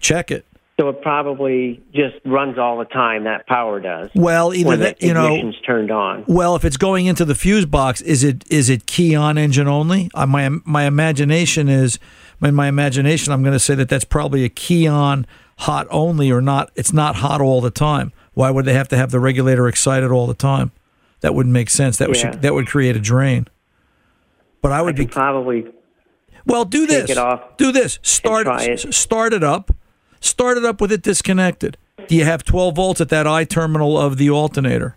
Check 0.00 0.30
it. 0.30 0.44
So 0.80 0.88
it 0.88 1.02
probably 1.02 1.82
just 1.94 2.16
runs 2.24 2.58
all 2.58 2.78
the 2.78 2.86
time. 2.86 3.24
That 3.24 3.46
power 3.46 3.78
does. 3.78 4.10
Well, 4.14 4.52
either 4.54 4.76
that 4.78 5.02
you 5.02 5.12
know. 5.14 5.52
turned 5.64 5.90
on. 5.90 6.24
Well, 6.26 6.56
if 6.56 6.64
it's 6.64 6.78
going 6.78 7.06
into 7.06 7.24
the 7.24 7.34
fuse 7.34 7.66
box, 7.66 8.00
is 8.00 8.24
it 8.24 8.50
is 8.50 8.70
it 8.70 8.86
key 8.86 9.14
on 9.14 9.36
engine 9.36 9.68
only? 9.68 10.10
Uh, 10.14 10.26
my 10.26 10.48
my 10.64 10.84
imagination 10.84 11.68
is, 11.68 11.98
in 12.48 12.54
my 12.54 12.66
imagination, 12.68 13.32
I'm 13.32 13.42
going 13.42 13.52
to 13.54 13.58
say 13.60 13.74
that 13.74 13.88
that's 13.88 14.04
probably 14.04 14.44
a 14.44 14.48
key 14.48 14.86
on 14.86 15.26
hot 15.58 15.86
only, 15.90 16.30
or 16.30 16.40
not. 16.40 16.70
It's 16.74 16.92
not 16.92 17.16
hot 17.16 17.40
all 17.40 17.60
the 17.60 17.70
time. 17.70 18.12
Why 18.34 18.50
would 18.50 18.64
they 18.64 18.72
have 18.72 18.88
to 18.88 18.96
have 18.96 19.10
the 19.10 19.20
regulator 19.20 19.68
excited 19.68 20.10
all 20.10 20.26
the 20.26 20.34
time? 20.34 20.72
That 21.20 21.34
wouldn't 21.34 21.52
make 21.52 21.70
sense. 21.70 21.98
That 21.98 22.14
Yeah. 22.16 22.30
would 22.30 22.42
that 22.42 22.54
would 22.54 22.66
create 22.66 22.96
a 22.96 23.00
drain. 23.00 23.46
But 24.60 24.72
I 24.72 24.82
would 24.82 24.96
be 24.96 25.06
Probably 25.06 25.66
well. 26.46 26.64
Do 26.64 26.86
take 26.86 27.02
this. 27.02 27.10
it 27.10 27.18
off 27.18 27.56
Do 27.56 27.70
this. 27.72 27.98
Start 28.02 28.46
it. 28.48 28.92
start 28.94 29.32
it 29.32 29.44
up. 29.44 29.70
Start 30.20 30.56
it 30.58 30.64
up 30.64 30.80
with 30.80 30.90
it 30.92 31.02
disconnected. 31.02 31.76
Do 32.08 32.16
you 32.16 32.24
have 32.24 32.42
12 32.44 32.74
volts 32.76 33.00
at 33.00 33.08
that 33.10 33.26
I 33.26 33.44
terminal 33.44 33.96
of 33.98 34.16
the 34.16 34.30
alternator? 34.30 34.96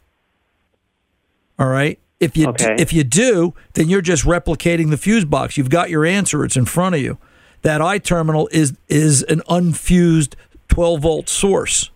All 1.60 1.67
right. 1.67 1.99
If 2.19 2.36
you 2.38 2.47
Okay. 2.49 2.75
if 2.79 2.93
you 2.93 3.03
do, 3.03 3.53
then 3.73 3.89
you're 3.89 4.01
just 4.01 4.23
replicating 4.23 4.89
the 4.89 4.97
fuse 4.97 5.25
box. 5.25 5.58
You've 5.58 5.69
got 5.69 5.89
your 5.89 6.05
answer. 6.05 6.43
It's 6.45 6.55
in 6.58 6.65
front 6.65 6.95
of 6.95 7.01
you. 7.01 7.17
That 7.65 7.82
I 7.82 7.97
terminal 7.97 8.47
is 8.51 8.78
is 8.88 9.23
an 9.23 9.41
unfused 9.49 10.36
12 10.67 11.01
volt 11.01 11.28
source. 11.28 11.89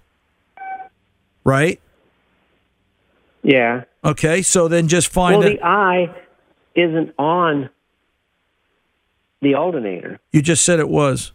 Right? 1.43 1.79
Yeah. 3.43 3.83
Okay. 4.03 4.41
So 4.41 4.67
then 4.67 4.87
just 4.87 5.09
find 5.09 5.37
well, 5.37 5.47
a- 5.47 5.51
the 5.51 5.63
I 5.63 6.15
isn't 6.73 7.13
on 7.19 7.69
the 9.43 9.53
alternator. 9.53 10.19
You 10.31 10.41
just 10.41 10.65
said 10.65 10.79
it 10.79 10.89
was. 10.89 11.33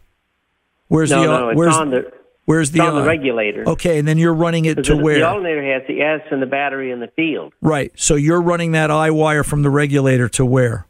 Where's 0.89 1.11
no, 1.11 1.21
the 1.21 1.27
no, 1.27 1.49
it's 1.49 1.57
where's 1.57 1.75
on 1.77 1.91
the 1.91 2.11
where's 2.43 2.71
the 2.71 2.81
on 2.81 2.95
the 2.95 3.07
regulator. 3.07 3.63
Okay, 3.69 3.99
and 3.99 4.05
then 4.05 4.17
you're 4.17 4.33
running 4.33 4.65
it 4.65 4.75
to 4.83 4.95
the, 4.95 4.97
where? 4.97 5.19
The 5.19 5.29
alternator 5.29 5.63
has 5.73 5.83
the 5.87 6.01
S 6.01 6.27
and 6.29 6.41
the 6.41 6.45
battery 6.45 6.91
in 6.91 6.99
the 6.99 7.07
field 7.15 7.53
Right. 7.61 7.93
So 7.95 8.15
you're 8.15 8.41
running 8.41 8.73
that 8.73 8.91
I 8.91 9.11
wire 9.11 9.45
from 9.45 9.61
the 9.61 9.69
regulator 9.69 10.27
to 10.27 10.45
where? 10.45 10.87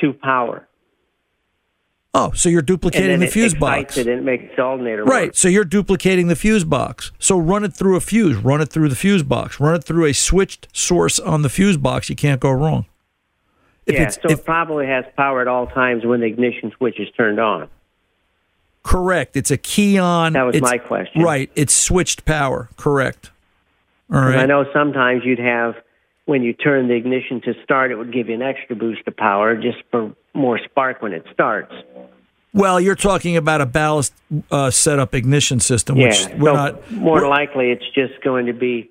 to 0.00 0.12
power. 0.12 0.66
Oh, 2.12 2.32
so 2.32 2.48
you're 2.48 2.60
duplicating 2.62 3.20
the 3.20 3.28
fuse 3.28 3.54
box. 3.54 3.96
it 3.96 4.08
and 4.08 4.18
it 4.20 4.24
makes 4.24 4.58
alternator 4.58 5.04
Right. 5.04 5.26
work. 5.28 5.36
So 5.36 5.46
you're 5.46 5.64
duplicating 5.64 6.26
the 6.26 6.34
fuse 6.34 6.64
box. 6.64 7.12
So 7.20 7.38
run 7.38 7.62
it 7.62 7.72
through 7.72 7.94
a 7.96 8.00
fuse. 8.00 8.36
Run 8.36 8.60
it 8.60 8.68
through 8.70 8.88
the 8.88 8.96
fuse 8.96 9.22
box. 9.22 9.60
Run 9.60 9.76
it 9.76 9.84
through 9.84 10.06
a 10.06 10.12
switched 10.12 10.66
source 10.76 11.20
on 11.20 11.42
the 11.42 11.48
fuse 11.48 11.76
box. 11.76 12.10
You 12.10 12.16
can't 12.16 12.40
go 12.40 12.50
wrong. 12.50 12.86
If 13.86 13.94
yeah, 13.94 14.08
so 14.08 14.20
it 14.28 14.44
probably 14.44 14.86
has 14.86 15.04
power 15.16 15.40
at 15.40 15.46
all 15.48 15.66
times 15.68 16.04
when 16.04 16.20
the 16.20 16.26
ignition 16.26 16.72
switch 16.76 16.98
is 16.98 17.08
turned 17.16 17.38
on. 17.40 17.68
correct, 18.82 19.36
it's 19.36 19.50
a 19.50 19.56
key 19.56 19.98
on. 19.98 20.32
That 20.32 20.42
was 20.46 20.60
my 20.60 20.78
question. 20.78 21.22
Right. 21.22 21.50
It's 21.54 21.74
switched 21.74 22.24
power. 22.24 22.68
Correct. 22.76 23.30
All 24.12 24.20
right. 24.20 24.38
I 24.38 24.46
know 24.46 24.64
sometimes 24.72 25.22
you'd 25.24 25.38
have 25.38 25.74
when 26.24 26.42
you 26.42 26.52
turn 26.54 26.88
the 26.88 26.94
ignition 26.94 27.40
to 27.42 27.54
start, 27.62 27.90
it 27.90 27.96
would 27.96 28.12
give 28.12 28.28
you 28.28 28.34
an 28.34 28.42
extra 28.42 28.74
boost 28.76 29.02
of 29.06 29.16
power 29.16 29.54
just 29.56 29.78
for 29.90 30.12
more 30.34 30.58
spark 30.64 31.02
when 31.02 31.12
it 31.12 31.24
starts. 31.32 31.72
Well, 32.52 32.80
you're 32.80 32.96
talking 32.96 33.36
about 33.36 33.60
a 33.60 33.66
ballast 33.66 34.12
uh, 34.50 34.70
setup 34.70 35.14
ignition 35.14 35.60
system, 35.60 35.96
which 35.98 36.20
yeah, 36.20 36.36
we're 36.36 36.50
so 36.50 36.54
not. 36.54 36.90
more 36.92 37.16
we're- 37.16 37.28
likely 37.28 37.70
it's 37.70 37.88
just 37.94 38.20
going 38.24 38.46
to 38.46 38.52
be 38.52 38.90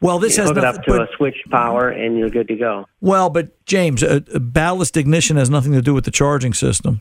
well, 0.00 0.18
this 0.18 0.36
has 0.36 0.48
hook 0.50 0.58
it 0.58 0.64
up 0.64 0.76
to 0.84 0.90
but- 0.92 1.00
a 1.02 1.08
switch 1.16 1.36
power 1.50 1.88
and 1.88 2.18
you're 2.18 2.30
good 2.30 2.48
to 2.48 2.54
go. 2.54 2.86
well, 3.00 3.30
but 3.30 3.64
James, 3.66 4.02
a, 4.02 4.22
a 4.34 4.38
ballast 4.40 4.96
ignition 4.96 5.36
has 5.36 5.48
nothing 5.50 5.72
to 5.72 5.82
do 5.82 5.94
with 5.94 6.04
the 6.04 6.10
charging 6.10 6.52
system. 6.54 7.00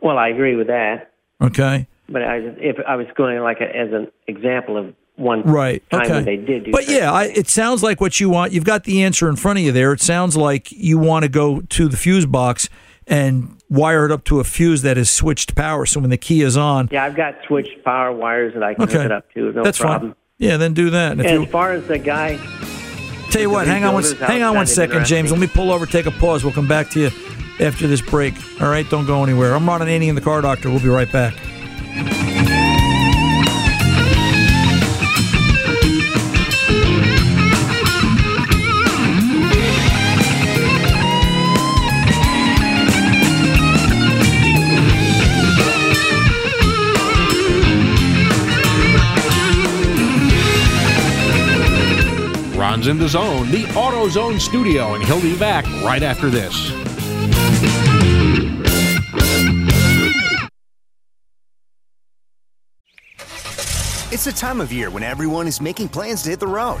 Well, 0.00 0.18
I 0.18 0.28
agree 0.28 0.54
with 0.54 0.66
that, 0.66 1.10
Okay. 1.40 1.86
but 2.08 2.22
I, 2.22 2.36
if 2.58 2.76
I 2.86 2.96
was 2.96 3.06
going 3.16 3.40
like 3.40 3.60
a, 3.60 3.74
as 3.74 3.90
an 3.92 4.08
example 4.28 4.76
of 4.76 4.94
one 5.16 5.42
Right. 5.42 5.82
time 5.90 6.02
okay. 6.10 6.22
they 6.22 6.36
did 6.36 6.64
do 6.64 6.72
but 6.72 6.88
yeah, 6.88 7.12
I, 7.12 7.24
it 7.26 7.48
sounds 7.48 7.82
like 7.82 8.00
what 8.00 8.18
you 8.18 8.28
want. 8.28 8.52
You've 8.52 8.64
got 8.64 8.84
the 8.84 9.02
answer 9.04 9.28
in 9.28 9.36
front 9.36 9.58
of 9.60 9.64
you 9.64 9.70
there. 9.72 9.92
It 9.92 10.00
sounds 10.00 10.36
like 10.36 10.72
you 10.72 10.98
want 10.98 11.22
to 11.24 11.28
go 11.28 11.60
to 11.60 11.88
the 11.88 11.96
fuse 11.96 12.26
box 12.26 12.68
and 13.06 13.56
wire 13.68 14.06
it 14.06 14.10
up 14.12 14.24
to 14.24 14.40
a 14.40 14.44
fuse 14.44 14.82
that 14.82 14.98
is 14.98 15.10
switched 15.10 15.54
power. 15.54 15.86
So 15.86 16.00
when 16.00 16.10
the 16.10 16.16
key 16.16 16.42
is 16.42 16.56
on, 16.56 16.88
Yeah, 16.90 17.04
I've 17.04 17.14
got 17.16 17.34
switched 17.46 17.84
power 17.84 18.12
wires 18.12 18.54
that 18.54 18.62
I 18.62 18.74
can 18.74 18.84
okay, 18.84 18.94
hook 18.94 19.04
it 19.04 19.12
up 19.12 19.32
to. 19.34 19.52
No 19.52 19.62
that's 19.62 19.78
problem. 19.78 20.12
fine. 20.12 20.16
Yeah, 20.38 20.56
then 20.56 20.74
do 20.74 20.90
that. 20.90 21.12
And 21.12 21.20
And 21.20 21.30
you 21.40 21.42
as 21.44 21.50
far 21.52 21.72
as 21.72 21.86
the 21.86 21.98
guy, 21.98 22.38
Tell 23.30 23.42
you 23.42 23.50
what, 23.50 23.66
hang 23.66 23.84
on 23.84 23.94
one, 23.94 24.04
hang 24.16 24.42
on 24.44 24.54
one 24.54 24.66
second. 24.66 25.06
James. 25.06 25.30
Let 25.32 25.40
me 25.40 25.48
pull 25.48 25.72
over, 25.72 25.86
take 25.86 26.06
a 26.06 26.12
pause. 26.12 26.44
We'll 26.44 26.52
come 26.52 26.68
back 26.68 26.90
to 26.90 27.00
you 27.00 27.10
after 27.60 27.86
this 27.88 28.00
break. 28.00 28.34
All 28.60 28.68
right, 28.68 28.88
don't 28.88 29.06
go 29.06 29.22
anywhere. 29.24 29.54
I'm 29.54 29.66
Ron 29.68 29.80
Ananian 29.80 30.14
the 30.14 30.20
Car 30.20 30.40
Doctor. 30.40 30.70
We'll 30.70 30.80
be 30.80 30.88
right 30.88 31.10
back. 31.10 31.34
Ron's 52.84 52.88
in 52.88 52.98
the 52.98 53.08
zone, 53.08 53.50
the 53.50 53.64
AutoZone 53.74 54.38
studio, 54.38 54.94
and 54.94 55.02
he'll 55.04 55.20
be 55.20 55.38
back 55.38 55.64
right 55.82 56.02
after 56.02 56.28
this. 56.28 56.70
It's 64.12 64.24
the 64.24 64.32
time 64.32 64.60
of 64.60 64.72
year 64.72 64.90
when 64.90 65.02
everyone 65.02 65.46
is 65.46 65.60
making 65.60 65.88
plans 65.88 66.22
to 66.24 66.30
hit 66.30 66.40
the 66.40 66.46
road. 66.46 66.80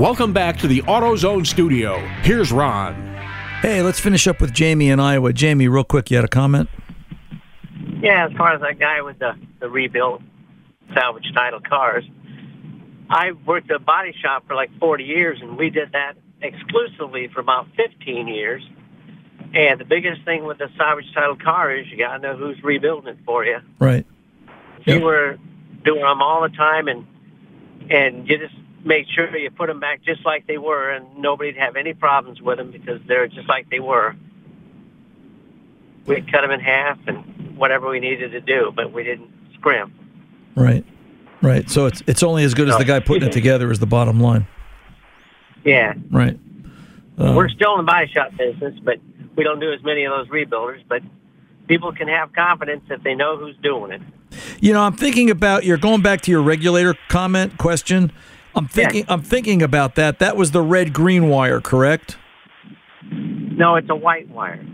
Welcome 0.00 0.32
back 0.32 0.56
to 0.60 0.66
the 0.66 0.80
AutoZone 0.80 1.46
studio. 1.46 1.98
Here's 2.22 2.50
Ron. 2.52 2.94
Hey, 3.60 3.82
let's 3.82 4.00
finish 4.00 4.26
up 4.26 4.40
with 4.40 4.50
Jamie 4.50 4.88
in 4.88 4.98
Iowa. 4.98 5.34
Jamie, 5.34 5.68
real 5.68 5.84
quick, 5.84 6.10
you 6.10 6.16
had 6.16 6.24
a 6.24 6.28
comment? 6.28 6.70
Yeah, 8.00 8.28
as 8.28 8.32
far 8.32 8.54
as 8.54 8.62
that 8.62 8.78
guy 8.78 9.02
with 9.02 9.18
the, 9.18 9.32
the 9.60 9.68
rebuilt 9.68 10.22
salvage 10.94 11.30
title 11.34 11.60
cars, 11.60 12.02
I 13.10 13.32
worked 13.32 13.70
at 13.70 13.76
a 13.76 13.78
body 13.78 14.14
shop 14.22 14.46
for 14.46 14.54
like 14.54 14.70
40 14.78 15.04
years, 15.04 15.38
and 15.42 15.58
we 15.58 15.68
did 15.68 15.92
that 15.92 16.14
exclusively 16.40 17.28
for 17.28 17.40
about 17.40 17.66
15 17.76 18.26
years. 18.26 18.66
And 19.52 19.78
the 19.78 19.84
biggest 19.84 20.24
thing 20.24 20.44
with 20.44 20.62
a 20.62 20.70
salvage 20.78 21.12
title 21.12 21.36
car 21.36 21.76
is 21.76 21.86
you 21.90 21.98
got 21.98 22.16
to 22.16 22.18
know 22.20 22.36
who's 22.38 22.56
rebuilding 22.64 23.16
it 23.16 23.18
for 23.26 23.44
you. 23.44 23.58
Right. 23.78 24.06
You 24.86 25.00
were 25.00 25.36
doing 25.84 26.00
them 26.00 26.22
all 26.22 26.40
the 26.40 26.56
time, 26.56 26.88
and 26.88 27.06
and 27.90 28.26
you 28.26 28.38
just 28.38 28.54
made 28.84 29.06
sure 29.14 29.36
you 29.36 29.50
put 29.50 29.66
them 29.66 29.80
back 29.80 30.02
just 30.04 30.24
like 30.24 30.46
they 30.46 30.58
were, 30.58 30.90
and 30.90 31.18
nobody'd 31.18 31.56
have 31.56 31.76
any 31.76 31.94
problems 31.94 32.40
with 32.40 32.58
them 32.58 32.70
because 32.70 33.00
they're 33.06 33.28
just 33.28 33.48
like 33.48 33.68
they 33.70 33.80
were. 33.80 34.14
We'd 36.06 36.30
cut 36.30 36.40
them 36.40 36.50
in 36.50 36.60
half 36.60 36.98
and 37.06 37.56
whatever 37.56 37.88
we 37.88 38.00
needed 38.00 38.32
to 38.32 38.40
do, 38.40 38.72
but 38.74 38.92
we 38.92 39.04
didn't 39.04 39.30
scrimp. 39.54 39.92
Right. 40.56 40.84
Right. 41.42 41.68
So 41.70 41.86
it's 41.86 42.02
it's 42.06 42.22
only 42.22 42.44
as 42.44 42.54
good 42.54 42.68
as 42.68 42.76
the 42.76 42.84
guy 42.84 43.00
putting 43.00 43.28
it 43.28 43.32
together 43.32 43.70
is 43.70 43.78
the 43.78 43.86
bottom 43.86 44.20
line. 44.20 44.46
Yeah, 45.64 45.94
Right. 46.10 46.38
Uh, 47.18 47.34
we're 47.36 47.50
still 47.50 47.72
in 47.72 47.84
the 47.84 47.90
body 47.90 48.06
shop 48.08 48.30
business, 48.38 48.78
but 48.82 48.98
we 49.36 49.44
don't 49.44 49.60
do 49.60 49.70
as 49.70 49.82
many 49.84 50.04
of 50.04 50.10
those 50.10 50.28
rebuilders. 50.28 50.82
But 50.88 51.02
people 51.68 51.92
can 51.92 52.08
have 52.08 52.32
confidence 52.32 52.82
if 52.88 53.02
they 53.02 53.14
know 53.14 53.36
who's 53.36 53.56
doing 53.62 53.92
it. 53.92 54.00
You 54.60 54.72
know, 54.72 54.80
I'm 54.82 54.96
thinking 54.96 55.28
about 55.28 55.64
you're 55.64 55.76
going 55.76 56.00
back 56.00 56.22
to 56.22 56.30
your 56.30 56.40
regulator 56.40 56.94
comment 57.08 57.58
question. 57.58 58.10
I'm 58.54 58.66
thinking 58.68 59.04
I'm 59.08 59.22
thinking 59.22 59.62
about 59.62 59.94
that. 59.96 60.18
That 60.18 60.36
was 60.36 60.50
the 60.50 60.62
red 60.62 60.92
green 60.92 61.28
wire, 61.28 61.60
correct? 61.60 62.16
No, 63.10 63.76
it's 63.76 63.88
a 63.90 63.94
white 63.96 64.28
wire. 64.28 64.64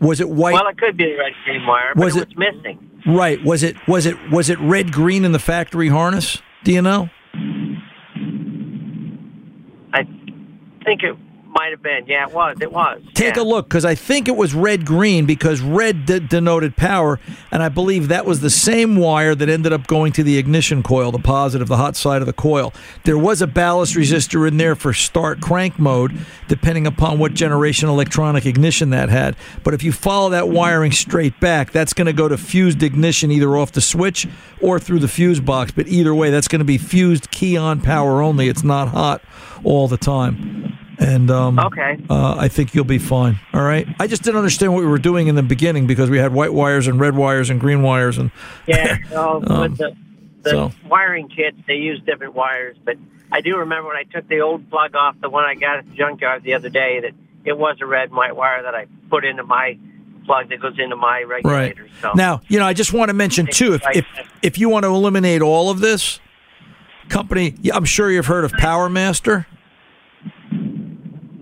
Was 0.00 0.20
it 0.20 0.28
white? 0.28 0.52
Well, 0.54 0.66
it 0.68 0.78
could 0.78 0.96
be 0.96 1.12
a 1.12 1.18
red 1.18 1.32
green 1.44 1.66
wire, 1.66 1.92
but 1.94 2.04
Was 2.04 2.16
it 2.16 2.22
it- 2.22 2.36
was 2.36 2.54
missing. 2.54 2.90
right. 3.06 3.42
Was 3.44 3.62
it 3.62 3.76
was 3.86 4.06
it 4.06 4.16
was 4.30 4.50
it 4.50 4.58
red 4.60 4.92
green 4.92 5.24
in 5.24 5.32
the 5.32 5.38
factory 5.38 5.88
harness? 5.88 6.40
Do 6.64 6.72
you 6.72 6.82
know? 6.82 7.08
I 9.94 10.04
think 10.84 11.02
it 11.02 11.16
might 11.52 11.70
have 11.70 11.82
been. 11.82 12.06
Yeah, 12.06 12.26
it 12.26 12.32
was. 12.32 12.56
It 12.60 12.72
was. 12.72 13.02
Take 13.14 13.36
a 13.36 13.42
look 13.42 13.68
because 13.68 13.84
I 13.84 13.94
think 13.94 14.28
it 14.28 14.36
was 14.36 14.54
red 14.54 14.86
green 14.86 15.26
because 15.26 15.60
red 15.60 16.06
de- 16.06 16.20
denoted 16.20 16.76
power, 16.76 17.20
and 17.50 17.62
I 17.62 17.68
believe 17.68 18.08
that 18.08 18.24
was 18.24 18.40
the 18.40 18.50
same 18.50 18.96
wire 18.96 19.34
that 19.34 19.48
ended 19.48 19.72
up 19.72 19.86
going 19.86 20.12
to 20.12 20.22
the 20.22 20.38
ignition 20.38 20.82
coil, 20.82 21.12
the 21.12 21.18
positive, 21.18 21.68
the 21.68 21.76
hot 21.76 21.96
side 21.96 22.22
of 22.22 22.26
the 22.26 22.32
coil. 22.32 22.72
There 23.04 23.18
was 23.18 23.42
a 23.42 23.46
ballast 23.46 23.94
resistor 23.94 24.48
in 24.48 24.56
there 24.56 24.74
for 24.74 24.92
start 24.92 25.40
crank 25.40 25.78
mode, 25.78 26.18
depending 26.48 26.86
upon 26.86 27.18
what 27.18 27.34
generation 27.34 27.88
electronic 27.88 28.46
ignition 28.46 28.90
that 28.90 29.10
had. 29.10 29.36
But 29.62 29.74
if 29.74 29.82
you 29.82 29.92
follow 29.92 30.30
that 30.30 30.48
wiring 30.48 30.92
straight 30.92 31.38
back, 31.40 31.70
that's 31.70 31.92
going 31.92 32.06
to 32.06 32.12
go 32.12 32.28
to 32.28 32.38
fused 32.38 32.82
ignition 32.82 33.30
either 33.30 33.56
off 33.56 33.72
the 33.72 33.80
switch 33.80 34.26
or 34.60 34.78
through 34.78 35.00
the 35.00 35.08
fuse 35.08 35.40
box. 35.40 35.72
But 35.72 35.88
either 35.88 36.14
way, 36.14 36.30
that's 36.30 36.48
going 36.48 36.60
to 36.60 36.64
be 36.64 36.78
fused 36.78 37.30
key 37.30 37.56
on 37.56 37.80
power 37.80 38.22
only. 38.22 38.48
It's 38.48 38.64
not 38.64 38.88
hot 38.88 39.22
all 39.64 39.88
the 39.88 39.96
time. 39.96 40.78
And 41.02 41.30
um, 41.30 41.58
Okay. 41.58 41.98
uh, 42.08 42.36
I 42.38 42.48
think 42.48 42.74
you'll 42.74 42.84
be 42.84 42.98
fine. 42.98 43.38
All 43.52 43.62
right. 43.62 43.86
I 43.98 44.06
just 44.06 44.22
didn't 44.22 44.36
understand 44.38 44.72
what 44.72 44.80
we 44.80 44.86
were 44.86 44.98
doing 44.98 45.26
in 45.28 45.34
the 45.34 45.42
beginning 45.42 45.86
because 45.86 46.10
we 46.10 46.18
had 46.18 46.32
white 46.32 46.52
wires 46.52 46.86
and 46.86 47.00
red 47.00 47.16
wires 47.16 47.50
and 47.50 47.58
green 47.60 47.82
wires 47.82 48.18
and 48.18 48.30
Yeah, 48.66 48.98
well, 49.10 49.42
Um, 49.50 49.60
with 49.62 49.78
the, 49.78 49.96
the 50.42 50.50
so- 50.50 50.72
wiring 50.88 51.28
kits, 51.28 51.56
they 51.66 51.74
use 51.76 52.00
different 52.06 52.34
wires. 52.34 52.76
But 52.84 52.96
I 53.30 53.40
do 53.40 53.56
remember 53.58 53.88
when 53.88 53.96
I 53.96 54.04
took 54.04 54.28
the 54.28 54.40
old 54.40 54.68
plug 54.70 54.94
off 54.94 55.16
the 55.20 55.28
one 55.30 55.44
I 55.44 55.54
got 55.54 55.78
at 55.78 55.88
the 55.88 55.94
junkyard 55.96 56.42
the 56.44 56.54
other 56.54 56.68
day 56.68 57.00
that 57.00 57.12
it 57.44 57.56
was 57.58 57.78
a 57.80 57.86
red 57.86 58.08
and 58.08 58.16
white 58.16 58.36
wire 58.36 58.62
that 58.62 58.74
I 58.74 58.86
put 59.10 59.24
into 59.24 59.42
my 59.42 59.78
plug 60.24 60.50
that 60.50 60.60
goes 60.60 60.78
into 60.78 60.94
my 60.94 61.22
right. 61.24 61.44
regulator. 61.44 61.88
So 62.00 62.12
Now, 62.14 62.42
you 62.48 62.58
know, 62.60 62.64
I 62.66 62.74
just 62.74 62.92
want 62.92 63.08
to 63.08 63.14
mention 63.14 63.46
too, 63.46 63.74
if 63.74 63.82
if 63.96 64.06
if 64.42 64.58
you 64.58 64.68
want 64.68 64.84
to 64.84 64.88
eliminate 64.90 65.42
all 65.42 65.68
of 65.70 65.80
this, 65.80 66.20
company, 67.08 67.54
I'm 67.74 67.84
sure 67.84 68.10
you've 68.10 68.26
heard 68.26 68.44
of 68.44 68.52
Power 68.52 68.88
Master. 68.88 69.46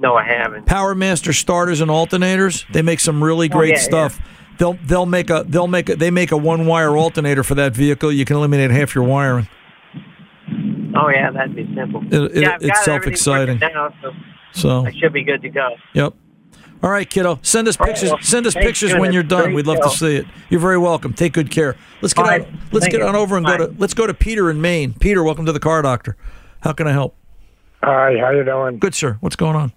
No, 0.01 0.17
I 0.17 0.25
haven't. 0.25 0.67
Power 0.67 0.95
Master 0.97 1.33
starters 1.33 1.81
and 1.81 1.91
alternators. 1.91 2.65
They 2.73 2.83
make 2.83 2.99
some 3.01 3.23
really 3.23 3.49
Oh, 3.53 3.57
great 3.57 3.75
yeah, 3.75 3.81
stuff. 3.81 4.21
They'll 4.59 4.79
they'll 4.85 5.07
make 5.07 5.31
a 5.31 5.45
they'll 5.49 5.69
make 5.69 5.89
a 5.89 5.97
they 5.97 6.11
make 6.11 6.33
a 6.33 6.37
one 6.37 6.67
wire 6.67 6.97
alternator 6.97 7.43
for 7.45 7.55
that 7.55 7.73
vehicle. 7.75 8.11
You 8.13 8.25
can 8.25 8.37
eliminate 8.37 8.71
half 8.71 8.95
your 8.95 9.05
wiring. 9.05 9.49
Oh 10.97 11.09
yeah, 11.09 11.31
that'd 11.31 11.55
be 11.55 11.73
simple. 11.75 12.03
It- 12.11 12.37
it- 12.37 12.43
yeah, 12.43 12.55
I've 12.57 12.63
it's 12.63 12.85
self-exciting. 12.85 13.59
Now, 13.61 13.95
so 14.03 14.13
So 14.53 14.87
I 14.87 14.93
should 14.93 15.13
be 15.13 15.23
good 15.23 15.41
to 15.43 15.49
go. 15.49 15.69
Yep. 15.95 16.15
All 16.83 16.91
right, 16.91 17.09
kiddo. 17.09 17.39
Send 17.43 17.69
us 17.69 17.77
All 17.79 17.85
right, 17.87 17.93
pictures. 17.93 18.11
well, 18.11 18.19
Send 18.23 18.47
us 18.47 18.55
pictures 18.55 18.93
you. 18.93 18.99
when 19.01 19.13
you're 19.13 19.23
done. 19.23 19.53
We'd 19.53 19.67
love 19.67 19.81
to 19.83 19.91
see 19.91 20.17
it. 20.17 20.27
You're 20.49 20.61
very 20.61 20.79
welcome. 20.79 21.13
Take 21.13 21.35
good 21.35 21.51
care. 21.51 21.77
Let's 22.01 22.15
get 22.15 22.25
All 22.25 22.33
on. 22.33 22.41
Let's 22.73 22.87
Thank 22.87 22.93
get 22.93 23.01
you. 23.03 23.07
on 23.07 23.15
over 23.15 23.37
and 23.37 23.45
go 23.47 23.53
Bye. 23.59 23.67
to. 23.67 23.75
Let's 23.79 23.93
go 23.95 24.07
to 24.07 24.15
Peter 24.15 24.51
in 24.51 24.61
Maine. 24.63 24.95
Peter, 24.95 25.23
welcome 25.23 25.45
to 25.47 25.53
the 25.53 25.61
Car 25.61 25.83
Doctor. 25.83 26.17
How 26.63 26.73
can 26.73 26.87
I 26.89 26.93
help? 26.93 27.15
Hi, 27.83 28.17
how 28.19 28.31
you 28.31 28.45
doing? 28.45 28.79
Good, 28.79 28.95
sir. 28.95 29.19
What's 29.21 29.37
going 29.37 29.57
on? 29.57 29.73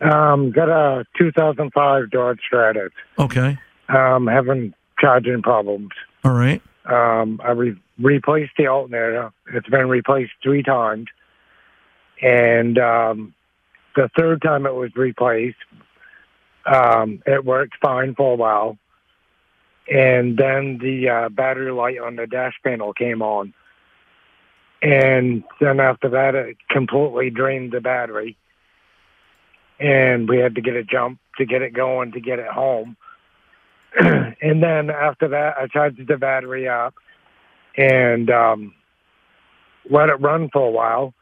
Um, 0.00 0.50
got 0.50 0.68
a 0.68 1.04
2005 1.18 2.10
Dodge 2.10 2.40
Stratus. 2.46 2.92
Okay. 3.18 3.58
Um, 3.88 4.26
having 4.26 4.74
charging 4.98 5.42
problems. 5.42 5.90
All 6.24 6.32
right. 6.32 6.62
Um, 6.86 7.40
I 7.42 7.52
re- 7.52 7.80
replaced 7.98 8.52
the 8.58 8.66
alternator. 8.66 9.32
It's 9.52 9.68
been 9.68 9.88
replaced 9.88 10.32
three 10.42 10.62
times, 10.62 11.06
and 12.20 12.78
um, 12.78 13.34
the 13.96 14.10
third 14.16 14.42
time 14.42 14.66
it 14.66 14.74
was 14.74 14.90
replaced, 14.96 15.56
um, 16.66 17.22
it 17.26 17.44
worked 17.44 17.74
fine 17.80 18.14
for 18.14 18.32
a 18.32 18.36
while, 18.36 18.78
and 19.90 20.36
then 20.36 20.78
the 20.80 21.08
uh, 21.08 21.28
battery 21.30 21.72
light 21.72 21.98
on 21.98 22.16
the 22.16 22.26
dash 22.26 22.54
panel 22.62 22.92
came 22.92 23.22
on, 23.22 23.54
and 24.82 25.44
then 25.60 25.80
after 25.80 26.10
that, 26.10 26.34
it 26.34 26.56
completely 26.70 27.30
drained 27.30 27.72
the 27.72 27.80
battery, 27.80 28.36
and 29.78 30.28
we 30.28 30.38
had 30.38 30.54
to 30.54 30.60
get 30.60 30.76
a 30.76 30.84
jump 30.84 31.18
to 31.38 31.44
get 31.44 31.62
it 31.62 31.72
going 31.72 32.12
to 32.12 32.20
get 32.20 32.38
it 32.38 32.46
home. 32.46 32.96
and 34.00 34.62
then 34.62 34.90
after 34.90 35.28
that, 35.28 35.56
I 35.58 35.66
charged 35.66 36.06
the 36.06 36.16
battery 36.16 36.68
up 36.68 36.94
and 37.76 38.30
um, 38.30 38.74
let 39.90 40.08
it 40.08 40.20
run 40.20 40.48
for 40.52 40.66
a 40.66 40.70
while. 40.70 41.14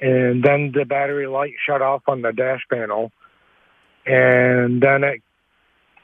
And 0.00 0.42
then 0.42 0.72
the 0.74 0.84
battery 0.84 1.26
light 1.26 1.54
shut 1.64 1.80
off 1.80 2.02
on 2.08 2.22
the 2.22 2.32
dash 2.32 2.66
panel. 2.70 3.12
And 4.04 4.82
then 4.82 5.04
it 5.04 5.22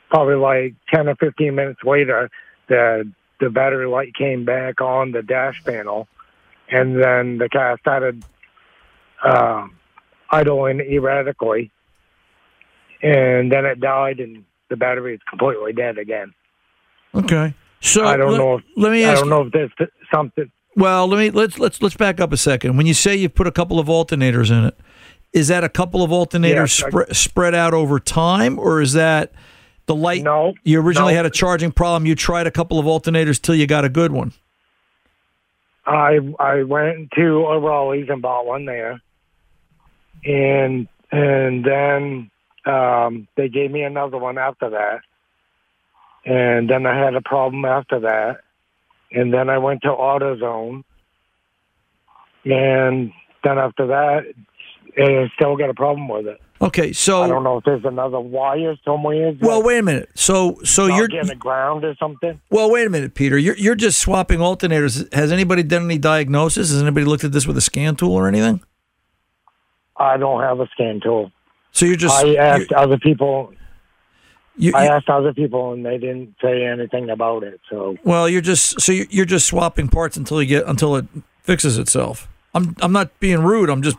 probably 0.08 0.36
like 0.36 0.74
10 0.92 1.08
or 1.08 1.16
15 1.16 1.54
minutes 1.54 1.80
later, 1.84 2.30
the, 2.68 3.10
the 3.40 3.50
battery 3.50 3.86
light 3.86 4.14
came 4.14 4.44
back 4.44 4.80
on 4.80 5.12
the 5.12 5.22
dash 5.22 5.62
panel. 5.64 6.06
And 6.70 7.02
then 7.02 7.38
the 7.38 7.48
car 7.48 7.76
started 7.80 8.24
uh, 9.24 9.66
idling 10.30 10.80
erratically. 10.80 11.72
And 13.02 13.52
then 13.52 13.64
it 13.64 13.80
died, 13.80 14.20
and 14.20 14.44
the 14.70 14.76
battery 14.76 15.14
is 15.14 15.20
completely 15.28 15.72
dead 15.72 15.98
again. 15.98 16.34
Okay. 17.14 17.54
So 17.80 18.06
I 18.06 18.16
don't 18.16 18.32
let, 18.32 18.38
know. 18.38 18.54
If, 18.56 18.64
let 18.76 18.92
me 18.92 19.04
I 19.04 19.14
don't 19.14 19.28
know 19.28 19.42
if 19.42 19.52
there's 19.52 19.90
something. 20.12 20.50
Well, 20.76 21.06
let 21.06 21.18
me 21.18 21.30
let's 21.30 21.58
let's 21.58 21.80
let's 21.80 21.96
back 21.96 22.20
up 22.20 22.32
a 22.32 22.36
second. 22.36 22.76
When 22.76 22.86
you 22.86 22.94
say 22.94 23.16
you 23.16 23.28
put 23.28 23.46
a 23.46 23.52
couple 23.52 23.78
of 23.78 23.86
alternators 23.86 24.50
in 24.50 24.64
it, 24.64 24.78
is 25.32 25.48
that 25.48 25.64
a 25.64 25.68
couple 25.68 26.02
of 26.02 26.10
alternators 26.10 26.82
Yes, 26.82 26.94
I- 26.94 27.12
spread 27.12 27.54
out 27.54 27.74
over 27.74 28.00
time, 28.00 28.58
or 28.58 28.80
is 28.80 28.94
that 28.94 29.32
the 29.86 29.94
light? 29.94 30.22
No. 30.22 30.54
You 30.64 30.80
originally 30.80 31.12
no. 31.12 31.18
had 31.18 31.26
a 31.26 31.30
charging 31.30 31.72
problem. 31.72 32.06
You 32.06 32.14
tried 32.14 32.46
a 32.46 32.50
couple 32.50 32.78
of 32.78 32.86
alternators 32.86 33.40
till 33.40 33.54
you 33.54 33.66
got 33.66 33.84
a 33.84 33.88
good 33.88 34.12
one. 34.12 34.32
I 35.86 36.18
I 36.38 36.62
went 36.64 37.12
to 37.12 37.46
O'Reilly's 37.46 38.08
and 38.08 38.20
bought 38.20 38.44
one 38.44 38.66
there, 38.66 39.00
and 40.24 40.86
and 41.10 41.64
then 41.64 42.30
um, 42.68 43.28
they 43.36 43.48
gave 43.48 43.70
me 43.70 43.82
another 43.82 44.18
one 44.18 44.38
after 44.38 44.70
that, 44.70 45.00
and 46.24 46.68
then 46.68 46.86
I 46.86 46.98
had 46.98 47.14
a 47.14 47.22
problem 47.22 47.64
after 47.64 48.00
that, 48.00 48.40
and 49.12 49.32
then 49.32 49.48
I 49.48 49.58
went 49.58 49.82
to 49.82 49.88
AutoZone, 49.88 50.84
and 52.44 53.12
then 53.44 53.58
after 53.58 53.86
that, 53.88 54.24
I 54.96 55.30
still 55.34 55.56
got 55.56 55.70
a 55.70 55.74
problem 55.74 56.08
with 56.08 56.26
it. 56.26 56.40
Okay, 56.60 56.92
so 56.92 57.22
I 57.22 57.28
don't 57.28 57.44
know 57.44 57.58
if 57.58 57.64
there's 57.64 57.84
another 57.84 58.18
wire 58.18 58.76
somewhere. 58.84 59.32
Well, 59.40 59.62
wait 59.62 59.78
a 59.78 59.82
minute. 59.82 60.10
So 60.16 60.58
so 60.64 60.86
you're 60.86 61.06
getting 61.06 61.28
the 61.28 61.36
ground 61.36 61.84
or 61.84 61.94
something. 62.00 62.40
well, 62.50 62.70
wait 62.70 62.86
a 62.86 62.90
minute, 62.90 63.14
Peter. 63.14 63.38
You're 63.38 63.56
you're 63.56 63.76
just 63.76 64.00
swapping 64.00 64.40
alternators. 64.40 65.12
Has 65.14 65.30
anybody 65.30 65.62
done 65.62 65.84
any 65.84 65.98
diagnosis? 65.98 66.70
Has 66.70 66.82
anybody 66.82 67.06
looked 67.06 67.22
at 67.22 67.30
this 67.30 67.46
with 67.46 67.56
a 67.56 67.60
scan 67.60 67.94
tool 67.94 68.12
or 68.12 68.26
anything? 68.26 68.60
I 69.96 70.16
don't 70.16 70.42
have 70.42 70.58
a 70.58 70.66
scan 70.72 71.00
tool. 71.00 71.30
So 71.78 71.86
you're 71.86 71.94
just 71.94 72.24
I 72.24 72.34
asked 72.34 72.72
other 72.72 72.98
people. 72.98 73.52
You- 74.56 74.72
I 74.74 74.86
asked 74.86 75.08
other 75.08 75.32
people, 75.32 75.72
and 75.72 75.86
they 75.86 75.96
didn't 75.98 76.34
say 76.42 76.64
anything 76.64 77.08
about 77.10 77.44
it. 77.44 77.60
So 77.70 77.96
Well, 78.02 78.28
you're 78.28 78.40
just 78.40 78.80
so 78.80 78.90
you're, 78.90 79.06
you're 79.10 79.24
just 79.24 79.46
swapping 79.46 79.86
parts 79.88 80.16
until 80.16 80.42
you 80.42 80.48
get 80.48 80.66
until 80.66 80.96
it 80.96 81.06
fixes 81.42 81.78
itself. 81.78 82.26
I'm 82.54 82.74
I'm 82.80 82.90
not 82.90 83.18
being 83.20 83.42
rude. 83.44 83.70
I'm 83.70 83.82
just 83.82 83.96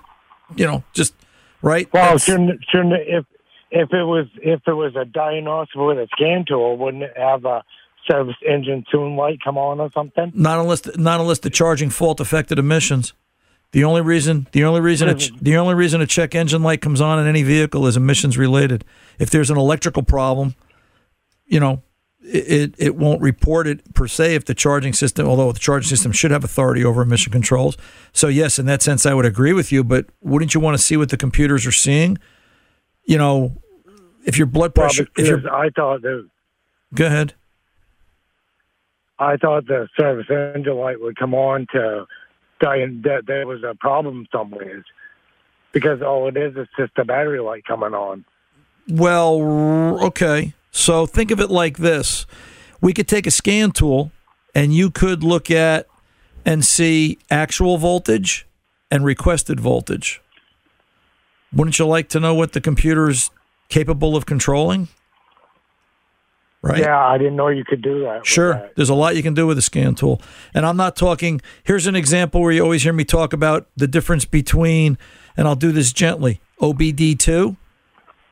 you 0.57 0.65
know 0.67 0.83
just 0.91 1.13
right. 1.61 1.87
well, 1.93 2.03
That's- 2.03 2.25
shouldn't 2.25 2.59
shouldn't 2.69 2.93
it- 2.93 3.07
if 3.07 3.25
if 3.71 3.93
it 3.93 4.03
was 4.03 4.27
if 4.43 4.59
it 4.67 4.73
was 4.73 4.97
a 4.97 5.05
diagnosis 5.05 5.73
with 5.75 5.97
a 5.97 6.07
scan 6.17 6.43
tool, 6.45 6.75
wouldn't 6.75 7.03
it 7.03 7.13
have 7.15 7.45
a 7.45 7.63
service 8.11 8.35
engine 8.45 8.83
tune 8.91 9.15
light 9.15 9.39
come 9.41 9.57
on 9.57 9.79
or 9.79 9.89
something? 9.93 10.33
not 10.35 10.59
unless 10.59 10.85
not 10.97 11.21
unless 11.21 11.39
the 11.39 11.49
charging 11.49 11.89
fault 11.89 12.19
affected 12.19 12.59
emissions. 12.59 13.13
The 13.71 13.83
only 13.83 14.01
reason 14.01 14.47
the 14.51 14.63
only 14.63 14.81
reason 14.81 15.09
a 15.09 15.13
the 15.13 15.57
only 15.57 15.75
reason 15.75 16.01
a 16.01 16.07
check 16.07 16.33
engine 16.33 16.63
light 16.63 16.81
comes 16.81 17.01
on 17.01 17.19
in 17.19 17.27
any 17.27 17.43
vehicle 17.43 17.85
is 17.85 17.95
emissions 17.95 18.37
related. 18.37 18.83
If 19.19 19.29
there's 19.29 19.51
an 19.51 19.57
electrical 19.57 20.01
problem, 20.01 20.55
you 21.45 21.59
know, 21.59 21.83
it, 22.21 22.73
it, 22.77 22.95
won't 22.95 23.21
report 23.21 23.67
it 23.67 23.93
per 23.93 24.07
se 24.07 24.35
if 24.35 24.45
the 24.45 24.53
charging 24.53 24.93
system, 24.93 25.27
although 25.27 25.51
the 25.51 25.59
charging 25.59 25.87
system 25.87 26.11
should 26.11 26.31
have 26.31 26.43
authority 26.43 26.83
over 26.83 27.01
emission 27.01 27.31
controls. 27.31 27.77
So 28.11 28.27
yes, 28.27 28.59
in 28.59 28.65
that 28.65 28.81
sense, 28.81 29.05
I 29.05 29.13
would 29.13 29.25
agree 29.25 29.53
with 29.53 29.71
you. 29.71 29.83
But 29.83 30.07
wouldn't 30.21 30.53
you 30.53 30.59
want 30.59 30.77
to 30.77 30.83
see 30.83 30.97
what 30.97 31.09
the 31.09 31.17
computers 31.17 31.65
are 31.65 31.71
seeing? 31.71 32.17
You 33.05 33.17
know, 33.17 33.55
if 34.25 34.37
your 34.37 34.47
blood 34.47 34.73
Well, 34.75 34.87
pressure, 34.87 35.07
if 35.15 35.27
your 35.27 35.53
I 35.53 35.69
thought 35.69 36.01
that 36.01 36.27
go 36.93 37.05
ahead. 37.05 37.33
I 39.17 39.37
thought 39.37 39.67
the 39.67 39.89
service 39.99 40.27
engine 40.29 40.77
light 40.77 41.01
would 41.01 41.17
come 41.17 41.33
on 41.33 41.67
to 41.73 42.05
saying 42.63 43.01
that 43.03 43.25
there 43.27 43.47
was 43.47 43.63
a 43.63 43.75
problem 43.75 44.27
somewhere. 44.31 44.83
Because 45.71 46.01
all 46.01 46.27
it 46.27 46.35
is 46.35 46.55
is 46.55 46.67
just 46.77 46.93
a 46.97 47.05
battery 47.05 47.39
light 47.39 47.63
coming 47.65 47.93
on. 47.93 48.25
Well, 48.87 50.03
okay. 50.05 50.53
So 50.71 51.05
think 51.05 51.29
of 51.29 51.39
it 51.39 51.51
like 51.51 51.77
this: 51.77 52.25
we 52.81 52.91
could 52.91 53.07
take 53.07 53.27
a 53.27 53.31
scan 53.31 53.71
tool, 53.71 54.11
and 54.55 54.73
you 54.73 54.89
could 54.89 55.23
look 55.23 55.51
at 55.51 55.85
and 56.45 56.65
see 56.65 57.19
actual 57.29 57.77
voltage 57.77 58.47
and 58.89 59.05
requested 59.05 59.59
voltage. 59.59 60.21
Wouldn't 61.53 61.77
you 61.77 61.85
like 61.85 62.09
to 62.09 62.19
know 62.19 62.33
what 62.33 62.53
the 62.53 62.61
computer 62.61 63.09
is 63.09 63.29
capable 63.69 64.15
of 64.15 64.25
controlling? 64.25 64.87
Right. 66.61 66.79
Yeah, 66.79 66.99
I 67.07 67.17
didn't 67.17 67.37
know 67.37 67.47
you 67.47 67.63
could 67.63 67.81
do 67.81 68.01
that. 68.01 68.25
Sure. 68.25 68.53
that. 68.53 68.75
There's 68.75 68.89
a 68.89 68.93
lot 68.93 69.15
you 69.15 69.23
can 69.23 69.33
do 69.33 69.47
with 69.47 69.57
a 69.57 69.61
scan 69.61 69.95
tool. 69.95 70.21
And 70.53 70.65
I'm 70.65 70.75
not 70.75 70.97
talking, 70.97 71.39
here's 71.63 71.87
an 71.87 71.95
example 71.95 72.41
where 72.41 72.51
you 72.51 72.61
always 72.61 72.83
hear 72.83 72.91
me 72.91 73.05
talk 73.05 73.31
about 73.31 73.67
the 73.77 73.87
difference 73.87 74.25
between, 74.25 74.97
and 75.37 75.47
I'll 75.47 75.55
do 75.55 75.71
this 75.71 75.93
gently, 75.93 76.41
OBD2 76.61 77.55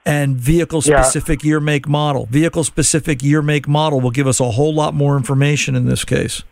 and 0.06 0.36
vehicle 0.36 0.82
specific 0.82 1.44
year 1.44 1.62
make 1.62 1.88
model. 1.88 2.26
Vehicle 2.26 2.66
specific 2.66 3.24
year 3.24 3.42
make 3.42 3.66
model 3.68 4.02
will 4.02 4.12
give 4.12 4.28
us 4.28 4.42
a 4.42 4.52
whole 4.52 4.74
lot 4.74 4.94
more 4.94 5.16
information 5.16 5.76
in 5.76 5.86
this 5.86 6.04
case. 6.04 6.44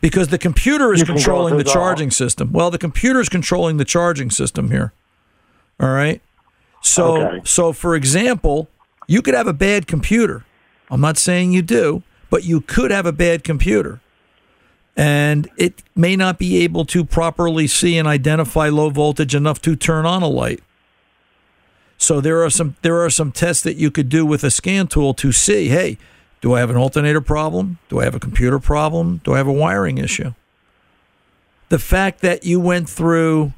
Because 0.00 0.28
the 0.28 0.38
computer 0.38 0.92
is 0.92 1.00
You 1.00 1.06
controlling 1.06 1.56
the 1.56 1.64
charging 1.64 2.10
system. 2.10 2.52
Well, 2.52 2.72
the 2.72 2.78
computer 2.78 3.20
is 3.20 3.28
controlling 3.28 3.76
the 3.76 3.84
charging 3.84 4.30
system 4.30 4.72
here. 4.72 4.92
All 5.78 5.90
right. 5.90 6.20
So, 6.80 7.22
Okay. 7.22 7.40
so 7.44 7.72
for 7.72 7.94
example, 7.94 8.68
you 9.06 9.22
could 9.22 9.34
have 9.34 9.46
a 9.46 9.52
bad 9.52 9.86
computer. 9.86 10.44
I'm 10.92 11.00
not 11.00 11.16
saying 11.16 11.52
you 11.52 11.62
do, 11.62 12.02
but 12.28 12.44
you 12.44 12.60
could 12.60 12.90
have 12.90 13.06
a 13.06 13.12
bad 13.12 13.44
computer. 13.44 14.00
And 14.94 15.48
it 15.56 15.82
may 15.96 16.16
not 16.16 16.38
be 16.38 16.58
able 16.58 16.84
to 16.84 17.02
properly 17.02 17.66
see 17.66 17.96
and 17.96 18.06
identify 18.06 18.68
low 18.68 18.90
voltage 18.90 19.34
enough 19.34 19.62
to 19.62 19.74
turn 19.74 20.04
on 20.04 20.22
a 20.22 20.28
light. 20.28 20.62
So 21.96 22.20
there 22.20 22.42
are 22.44 22.50
some 22.50 22.76
there 22.82 23.00
are 23.00 23.08
some 23.08 23.32
tests 23.32 23.62
that 23.62 23.76
you 23.76 23.90
could 23.90 24.10
do 24.10 24.26
with 24.26 24.44
a 24.44 24.50
scan 24.50 24.86
tool 24.86 25.14
to 25.14 25.32
see, 25.32 25.68
hey, 25.68 25.96
do 26.42 26.52
I 26.52 26.60
have 26.60 26.68
an 26.68 26.76
alternator 26.76 27.22
problem? 27.22 27.78
Do 27.88 28.00
I 28.00 28.04
have 28.04 28.14
a 28.14 28.20
computer 28.20 28.58
problem? 28.58 29.22
Do 29.24 29.32
I 29.32 29.38
have 29.38 29.46
a 29.46 29.52
wiring 29.52 29.96
issue? 29.96 30.34
The 31.70 31.78
fact 31.78 32.20
that 32.20 32.44
you 32.44 32.60
went 32.60 32.90
through 32.90 33.54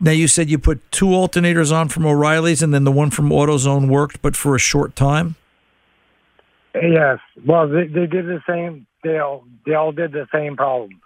now 0.00 0.12
you 0.12 0.28
said 0.28 0.48
you 0.48 0.58
put 0.58 0.90
two 0.90 1.06
alternators 1.06 1.76
on 1.76 1.90
from 1.90 2.06
O'Reilly's 2.06 2.62
and 2.62 2.72
then 2.72 2.84
the 2.84 2.92
one 2.92 3.10
from 3.10 3.28
AutoZone 3.28 3.88
worked 3.88 4.22
but 4.22 4.34
for 4.34 4.54
a 4.54 4.58
short 4.58 4.96
time. 4.96 5.36
Yes. 6.74 7.18
Well, 7.46 7.68
they, 7.68 7.86
they 7.86 8.06
did 8.06 8.26
the 8.26 8.42
same. 8.48 8.86
They 9.02 9.18
all 9.18 9.44
they 9.66 9.74
all 9.74 9.92
did 9.92 10.12
the 10.12 10.26
same 10.32 10.56
problem. 10.56 11.00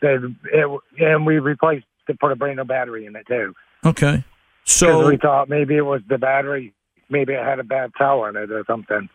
They 0.00 0.16
it, 0.52 0.80
and 0.98 1.26
we 1.26 1.38
replaced 1.38 1.86
to 2.08 2.14
put 2.14 2.32
a 2.32 2.36
brand 2.36 2.56
new 2.56 2.64
battery 2.64 3.06
in 3.06 3.14
it 3.14 3.26
too. 3.26 3.54
Okay. 3.84 4.24
So 4.64 5.06
we 5.06 5.16
thought 5.16 5.48
maybe 5.48 5.76
it 5.76 5.82
was 5.82 6.00
the 6.08 6.18
battery. 6.18 6.72
Maybe 7.08 7.34
it 7.34 7.44
had 7.44 7.58
a 7.58 7.64
bad 7.64 7.92
cell 7.98 8.24
in 8.24 8.36
it 8.36 8.50
or 8.50 8.64
something. 8.66 9.08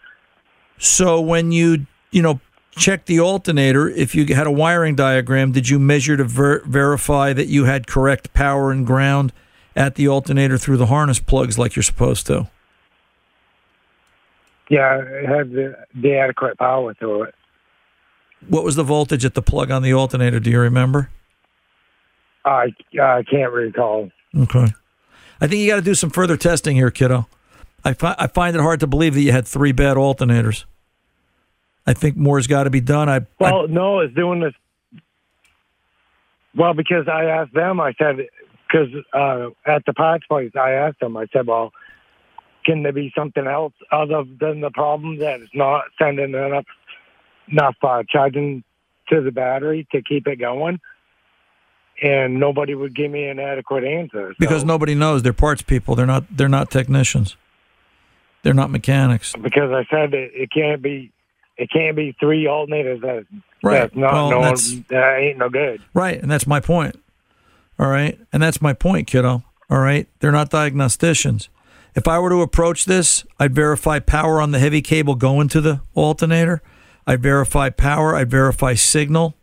So 0.77 1.19
when 1.19 1.51
you 1.51 1.87
you 2.11 2.21
know 2.21 2.39
check 2.71 3.05
the 3.05 3.19
alternator, 3.19 3.89
if 3.89 4.15
you 4.15 4.33
had 4.33 4.47
a 4.47 4.51
wiring 4.51 4.95
diagram, 4.95 5.51
did 5.51 5.67
you 5.67 5.79
measure 5.79 6.15
to 6.15 6.23
ver- 6.23 6.63
verify 6.65 7.33
that 7.33 7.47
you 7.47 7.65
had 7.65 7.87
correct 7.87 8.33
power 8.33 8.71
and 8.71 8.85
ground 8.85 9.33
at 9.75 9.95
the 9.95 10.07
alternator 10.07 10.57
through 10.57 10.77
the 10.77 10.85
harness 10.85 11.19
plugs 11.19 11.57
like 11.57 11.75
you're 11.75 11.83
supposed 11.83 12.27
to? 12.27 12.49
Yeah, 14.69 15.01
it 15.01 15.27
had 15.27 15.51
the, 15.51 15.75
the 15.95 16.15
adequate 16.15 16.57
power 16.57 16.93
to 16.95 17.23
it. 17.23 17.35
What 18.47 18.63
was 18.63 18.75
the 18.75 18.83
voltage 18.83 19.25
at 19.25 19.33
the 19.33 19.41
plug 19.41 19.71
on 19.71 19.81
the 19.81 19.93
alternator? 19.93 20.39
Do 20.39 20.51
you 20.51 20.59
remember? 20.59 21.09
I 22.45 22.73
I 23.01 23.23
can't 23.23 23.51
recall. 23.51 24.11
Okay. 24.37 24.67
I 25.41 25.47
think 25.47 25.61
you 25.61 25.67
got 25.67 25.77
to 25.77 25.81
do 25.81 25.95
some 25.95 26.09
further 26.09 26.37
testing 26.37 26.75
here, 26.75 26.91
kiddo. 26.91 27.27
I, 27.83 27.93
fi- 27.93 28.15
I 28.17 28.27
find 28.27 28.55
it 28.55 28.61
hard 28.61 28.79
to 28.81 28.87
believe 28.87 29.13
that 29.13 29.21
you 29.21 29.31
had 29.31 29.47
three 29.47 29.71
bad 29.71 29.97
alternators. 29.97 30.65
I 31.85 31.93
think 31.93 32.17
more's 32.17 32.47
got 32.47 32.63
to 32.63 32.69
be 32.69 32.81
done. 32.81 33.07
I, 33.07 33.17
I 33.17 33.25
Well, 33.39 33.67
no, 33.67 33.99
it's 33.99 34.13
doing 34.13 34.41
this. 34.41 34.53
Well, 36.55 36.73
because 36.73 37.07
I 37.07 37.25
asked 37.25 37.53
them, 37.53 37.79
I 37.79 37.93
said, 37.97 38.17
because 38.67 38.89
uh, 39.13 39.49
at 39.65 39.85
the 39.85 39.93
parts 39.93 40.25
place, 40.27 40.51
I 40.59 40.71
asked 40.71 40.99
them, 40.99 41.15
I 41.15 41.27
said, 41.31 41.47
well, 41.47 41.71
can 42.67 42.83
there 42.83 42.91
be 42.93 43.11
something 43.17 43.47
else 43.47 43.73
other 43.91 44.23
than 44.39 44.61
the 44.61 44.69
problem 44.71 45.17
that 45.19 45.39
it's 45.39 45.55
not 45.55 45.85
sending 45.99 46.33
enough 46.35 46.65
enough 47.49 47.75
uh, 47.81 48.03
charging 48.09 48.63
to 49.09 49.21
the 49.21 49.31
battery 49.31 49.87
to 49.93 50.01
keep 50.03 50.27
it 50.27 50.35
going? 50.35 50.79
And 52.03 52.39
nobody 52.39 52.75
would 52.75 52.93
give 52.93 53.09
me 53.09 53.25
an 53.27 53.39
adequate 53.39 53.83
answer. 53.83 54.31
So- 54.33 54.35
because 54.37 54.63
nobody 54.63 54.93
knows 54.93 55.23
they're 55.23 55.33
parts 55.33 55.63
people. 55.63 55.95
They're 55.95 56.05
not. 56.05 56.25
They're 56.29 56.47
not 56.49 56.69
technicians. 56.69 57.35
They're 58.43 58.53
not 58.53 58.69
mechanics. 58.69 59.33
because 59.41 59.71
I 59.71 59.83
said 59.89 60.13
it, 60.13 60.31
it 60.33 60.51
can't 60.51 60.81
be, 60.81 61.11
it 61.57 61.69
can't 61.71 61.95
be 61.95 62.15
three 62.19 62.45
alternators 62.45 63.01
that 63.01 63.25
Right. 63.63 63.79
that's 63.79 63.95
not 63.95 64.13
Well, 64.13 64.29
no 64.29 64.41
that's- 64.41 64.75
that 64.89 65.17
ain't 65.17 65.37
no 65.39 65.49
good. 65.49 65.81
Right, 65.93 66.21
and 66.21 66.29
that's 66.29 66.45
my 66.45 66.59
point. 66.59 66.97
All 67.79 67.87
right, 67.89 68.17
and 68.31 68.41
that's 68.43 68.61
my 68.61 68.73
point, 68.73 69.07
kiddo. 69.07 69.43
All 69.69 69.79
right, 69.79 70.07
they're 70.19 70.31
not 70.31 70.49
diagnosticians. 70.51 71.49
If 71.97 72.07
I 72.07 72.19
were 72.19 72.29
to 72.29 72.43
approach 72.43 72.85
this, 72.85 73.25
I'd 73.39 73.55
verify 73.55 73.97
power 73.97 74.39
on 74.39 74.51
the 74.51 74.59
heavy 74.59 74.83
cable 74.83 75.15
going 75.15 75.47
to 75.47 75.59
the 75.59 75.81
alternator. 75.95 76.61
I'd 77.07 77.23
verify 77.23 77.71
power. 77.71 78.15
I'd 78.15 78.29
verify 78.29 78.75
signal. 78.75 79.33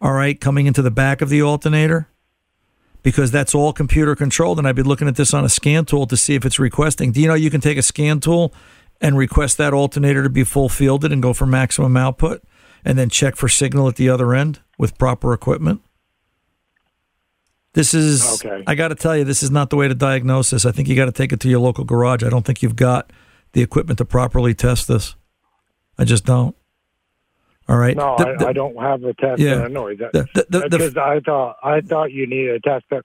All 0.00 0.12
right, 0.12 0.40
coming 0.40 0.66
into 0.66 0.80
the 0.80 0.92
back 0.92 1.20
of 1.20 1.28
the 1.28 1.42
alternator, 1.42 2.08
because 3.02 3.32
that's 3.32 3.52
all 3.52 3.72
computer 3.72 4.14
controlled, 4.14 4.58
and 4.58 4.68
I'd 4.68 4.76
be 4.76 4.84
looking 4.84 5.08
at 5.08 5.16
this 5.16 5.34
on 5.34 5.44
a 5.44 5.48
scan 5.48 5.86
tool 5.86 6.06
to 6.06 6.16
see 6.16 6.36
if 6.36 6.46
it's 6.46 6.60
requesting. 6.60 7.10
Do 7.10 7.20
you 7.20 7.26
know 7.26 7.34
you 7.34 7.50
can 7.50 7.60
take 7.60 7.78
a 7.78 7.82
scan 7.82 8.20
tool 8.20 8.54
and 9.00 9.18
request 9.18 9.58
that 9.58 9.74
alternator 9.74 10.22
to 10.22 10.30
be 10.30 10.44
full 10.44 10.68
fielded 10.68 11.10
and 11.10 11.20
go 11.20 11.32
for 11.32 11.46
maximum 11.46 11.96
output, 11.96 12.44
and 12.84 12.96
then 12.96 13.10
check 13.10 13.34
for 13.34 13.48
signal 13.48 13.88
at 13.88 13.96
the 13.96 14.08
other 14.08 14.34
end 14.34 14.60
with 14.78 14.96
proper 14.98 15.34
equipment? 15.34 15.82
This 17.72 17.94
is, 17.94 18.42
Okay. 18.44 18.64
I 18.66 18.74
got 18.74 18.88
to 18.88 18.94
tell 18.96 19.16
you, 19.16 19.22
this 19.24 19.42
is 19.42 19.50
not 19.50 19.70
the 19.70 19.76
way 19.76 19.86
to 19.86 19.94
diagnose 19.94 20.50
this. 20.50 20.66
I 20.66 20.72
think 20.72 20.88
you 20.88 20.96
got 20.96 21.04
to 21.06 21.12
take 21.12 21.32
it 21.32 21.38
to 21.40 21.48
your 21.48 21.60
local 21.60 21.84
garage. 21.84 22.24
I 22.24 22.28
don't 22.28 22.44
think 22.44 22.62
you've 22.62 22.74
got 22.76 23.12
the 23.52 23.62
equipment 23.62 23.98
to 23.98 24.04
properly 24.04 24.54
test 24.54 24.88
this. 24.88 25.14
I 25.98 26.04
just 26.04 26.24
don't. 26.24 26.56
All 27.68 27.76
right. 27.76 27.96
No, 27.96 28.16
The- 28.18 28.28
I, 28.28 28.36
the- 28.36 28.48
I 28.48 28.52
don't 28.52 28.76
have 28.82 29.04
a 29.04 29.14
test. 29.14 29.40
Yeah. 29.40 29.54
Uh, 29.56 29.64
I 29.64 29.68
know 29.68 29.94
that 29.94 30.12
The- 30.12 30.26
the- 30.34 30.46
the- 30.48 30.58
the- 30.68 30.78
because 30.78 30.96
I 30.96 31.20
thought 31.20 31.56
I 31.62 31.80
thought 31.80 32.10
you 32.10 32.26
needed 32.26 32.56
a 32.56 32.60
tester. 32.60 33.04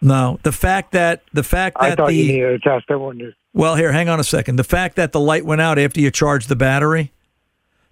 no, 0.00 0.38
the 0.44 0.52
fact 0.52 0.92
that 0.92 1.22
the 1.32 1.42
fact 1.42 1.76
I 1.80 1.90
that 1.90 1.98
thought 1.98 2.14
you 2.14 2.22
the 2.26 2.32
needed 2.32 2.62
a 2.66 3.14
you. 3.18 3.32
well, 3.54 3.74
here, 3.74 3.90
hang 3.90 4.08
on 4.08 4.20
a 4.20 4.24
second. 4.24 4.56
The 4.56 4.64
fact 4.64 4.94
that 4.96 5.10
the 5.12 5.18
light 5.20 5.44
went 5.44 5.60
out 5.60 5.78
after 5.78 6.00
you 6.00 6.10
charged 6.12 6.48
the 6.48 6.54
battery, 6.56 7.10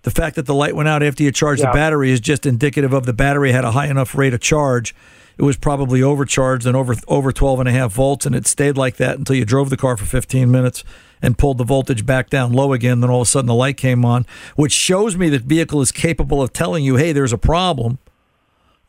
the 0.02 0.10
fact 0.12 0.36
that 0.36 0.46
the 0.46 0.54
light 0.54 0.76
went 0.76 0.88
out 0.88 1.02
after 1.02 1.22
you 1.24 1.32
charged 1.32 1.62
Yeah. 1.62 1.72
the 1.72 1.76
battery 1.76 2.10
is 2.12 2.20
just 2.20 2.46
indicative 2.46 2.92
of 2.92 3.06
the 3.06 3.12
battery 3.14 3.50
had 3.50 3.64
a 3.64 3.72
high 3.72 3.86
enough 3.86 4.14
rate 4.14 4.34
of 4.34 4.40
charge. 4.40 4.94
It 5.36 5.42
was 5.42 5.56
probably 5.56 6.02
overcharged 6.02 6.66
and 6.66 6.76
over 6.76 6.94
over 7.08 7.32
12 7.32 7.60
and 7.60 7.68
a 7.68 7.72
half 7.72 7.92
volts, 7.92 8.24
and 8.26 8.34
it 8.34 8.46
stayed 8.46 8.76
like 8.76 8.96
that 8.96 9.18
until 9.18 9.34
you 9.36 9.44
drove 9.44 9.68
the 9.70 9.76
car 9.76 9.96
for 9.96 10.04
15 10.04 10.50
minutes 10.50 10.84
and 11.20 11.36
pulled 11.38 11.58
the 11.58 11.64
voltage 11.64 12.06
back 12.06 12.30
down 12.30 12.52
low 12.52 12.72
again. 12.72 13.00
Then 13.00 13.10
all 13.10 13.22
of 13.22 13.26
a 13.26 13.30
sudden 13.30 13.46
the 13.48 13.54
light 13.54 13.76
came 13.76 14.04
on, 14.04 14.26
which 14.56 14.72
shows 14.72 15.16
me 15.16 15.28
that 15.30 15.42
vehicle 15.42 15.80
is 15.80 15.90
capable 15.90 16.40
of 16.40 16.52
telling 16.52 16.84
you, 16.84 16.96
hey, 16.96 17.12
there's 17.12 17.32
a 17.32 17.38
problem. 17.38 17.98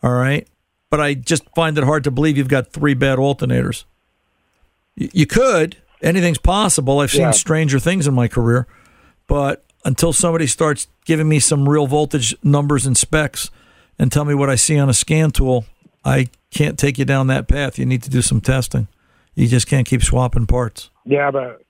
All 0.04 0.12
right. 0.14 0.48
But 0.92 1.02
I 1.02 1.16
just 1.16 1.44
find 1.56 1.78
it 1.78 1.84
hard 1.84 2.04
to 2.04 2.12
believe 2.12 2.38
you've 2.38 2.48
got 2.48 2.72
three 2.72 2.94
bad 2.94 3.18
alternators. 3.18 3.86
You 4.96 5.26
could. 5.26 5.78
Anything's 6.02 6.38
possible. 6.38 7.00
I've 7.00 7.12
seen 7.12 7.22
Yeah. 7.22 7.32
stranger 7.32 7.80
things 7.80 8.08
in 8.08 8.14
my 8.14 8.28
career. 8.28 8.68
But 9.28 9.64
until 9.84 10.14
somebody 10.14 10.46
starts 10.48 10.88
giving 11.06 11.28
me 11.28 11.40
some 11.40 11.68
real 11.68 11.88
voltage 11.88 12.36
numbers 12.44 12.86
and 12.86 12.96
specs 12.98 13.50
and 13.98 14.12
tell 14.12 14.26
me 14.26 14.34
what 14.36 14.50
I 14.50 14.56
see 14.56 14.78
on 14.78 14.90
a 14.90 14.94
scan 14.94 15.32
tool, 15.32 15.66
I 16.06 16.30
can't 16.52 16.78
take 16.78 16.98
you 16.98 17.06
down 17.06 17.28
that 17.28 17.48
path. 17.48 17.80
You 17.80 17.86
need 17.86 18.04
to 18.04 18.10
do 18.10 18.22
some 18.22 18.40
testing. 18.40 18.88
You 19.34 19.48
just 19.48 19.68
can't 19.68 19.88
keep 19.88 20.04
swapping 20.04 20.46
parts. 20.46 20.92
Yeah, 21.04 21.32
but 21.32 21.64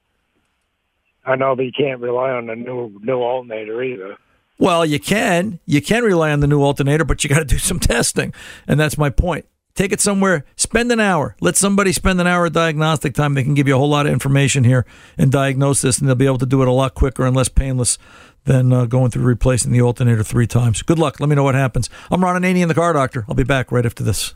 I 1.26 1.36
know, 1.36 1.56
but 1.56 1.64
you 1.64 1.72
can't 1.76 2.00
rely 2.02 2.32
on 2.32 2.46
the 2.46 2.56
new 2.56 3.00
new 3.02 3.22
alternator 3.22 3.82
either. 3.82 4.18
Well, 4.60 4.86
you 4.86 5.00
can. 5.00 5.60
You 5.66 5.82
can 5.82 6.04
rely 6.04 6.32
on 6.32 6.40
the 6.40 6.48
new 6.48 6.62
alternator, 6.62 7.04
but 7.04 7.24
you 7.24 7.30
got 7.30 7.40
to 7.40 7.46
do 7.46 7.58
some 7.58 7.80
testing. 7.80 8.34
And 8.68 8.80
that's 8.80 8.98
my 8.98 9.10
point. 9.10 9.46
Take 9.74 9.92
it 9.92 10.00
somewhere. 10.00 10.46
Spend 10.56 10.90
an 10.94 11.02
hour. 11.02 11.36
Let 11.42 11.58
somebody 11.58 11.92
spend 11.92 12.22
an 12.22 12.28
hour 12.28 12.46
of 12.46 12.54
diagnostic 12.54 13.14
time. 13.14 13.34
They 13.34 13.44
can 13.44 13.56
give 13.56 13.68
you 13.68 13.76
a 13.76 13.78
whole 13.78 13.90
lot 13.90 14.06
of 14.06 14.14
information 14.14 14.64
here 14.64 14.86
and 15.18 15.30
diagnose 15.30 15.82
this, 15.82 16.00
and 16.00 16.08
they'll 16.08 16.16
be 16.16 16.26
able 16.26 16.38
to 16.38 16.46
do 16.46 16.62
it 16.62 16.70
a 16.70 16.72
lot 16.72 16.94
quicker 16.94 17.26
and 17.26 17.36
less 17.36 17.50
painless 17.50 17.98
than 18.46 18.72
uh, 18.72 18.86
going 18.86 19.12
through 19.12 19.24
replacing 19.24 19.72
the 19.72 19.82
alternator 19.82 20.24
three 20.24 20.48
times. 20.48 20.82
Good 20.82 21.00
luck. 21.00 21.20
Let 21.20 21.30
me 21.30 21.36
know 21.36 21.44
what 21.44 21.56
happens. 21.56 21.90
I'm 22.10 22.24
Ron 22.24 22.42
Ananian 22.42 22.68
the 22.68 22.74
car 22.74 22.94
doctor. 22.94 23.26
I'll 23.28 23.36
be 23.36 23.44
back 23.44 23.72
right 23.72 23.86
after 23.86 24.04
this. 24.04 24.34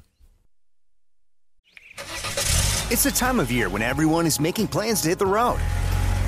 It's 2.92 3.04
the 3.04 3.12
time 3.12 3.40
of 3.40 3.52
year 3.52 3.70
when 3.70 3.84
everyone 3.84 4.26
is 4.26 4.40
making 4.40 4.68
plans 4.68 5.02
to 5.04 5.10
hit 5.10 5.20
the 5.20 5.26
road. 5.26 5.60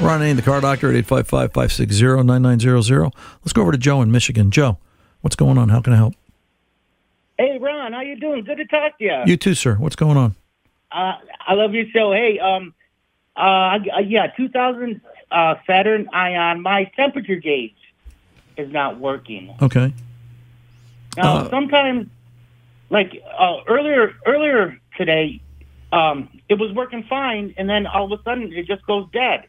Ron 0.00 0.20
Ananian, 0.20 0.36
the 0.36 0.42
car 0.42 0.60
doctor 0.62 0.88
at 0.94 1.04
855-560-9900. 1.04 3.12
Let's 3.42 3.52
go 3.52 3.60
over 3.62 3.72
to 3.72 3.78
Joe 3.78 4.00
in 4.00 4.10
Michigan. 4.10 4.50
Joe, 4.50 4.78
what's 5.20 5.36
going 5.36 5.58
on? 5.58 5.68
How 5.68 5.80
can 5.82 5.92
I 5.92 5.96
help? 5.96 6.14
Hey, 7.38 7.58
Ron, 7.58 7.92
how 7.92 8.00
you 8.00 8.18
doing? 8.18 8.44
Good 8.44 8.56
to 8.58 8.64
talk 8.66 8.96
to 8.98 9.04
you. 9.04 9.22
You 9.26 9.36
too, 9.36 9.54
sir. 9.54 9.74
What's 9.74 9.96
going 9.96 10.16
on? 10.16 10.34
Uh, 10.90 11.12
I 11.46 11.52
love 11.54 11.74
your 11.74 11.84
show. 11.94 12.12
Hey, 12.12 12.38
um, 12.38 12.72
uh, 13.36 13.78
yeah, 14.04 14.28
2000 14.28 15.00
uh, 15.30 15.54
Saturn 15.66 16.08
Ion. 16.14 16.62
My 16.62 16.84
temperature 16.96 17.36
gauge 17.36 17.74
is 18.56 18.72
not 18.72 18.98
working. 18.98 19.54
Okay. 19.60 19.92
Now, 21.18 21.36
Uh, 21.38 21.50
sometimes, 21.50 22.08
like 22.88 23.22
uh, 23.38 23.58
earlier 23.68 24.14
earlier 24.26 24.78
today, 24.96 25.42
um, 25.92 26.28
it 26.48 26.54
was 26.54 26.72
working 26.72 27.02
fine, 27.04 27.52
and 27.58 27.68
then 27.68 27.86
all 27.86 28.10
of 28.10 28.18
a 28.18 28.22
sudden 28.22 28.50
it 28.52 28.66
just 28.66 28.86
goes 28.86 29.06
dead. 29.12 29.44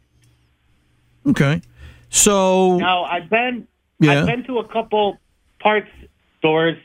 Okay. 1.28 1.61
So 2.09 2.78
Now 2.78 3.03
I've 3.03 3.30
been 3.30 3.67
Yeah. 3.99 4.22
I've 4.22 4.26
been 4.26 4.43
to 4.45 4.59
a 4.59 4.67
couple 4.67 5.17
parts 5.59 5.89
stores, 6.39 6.78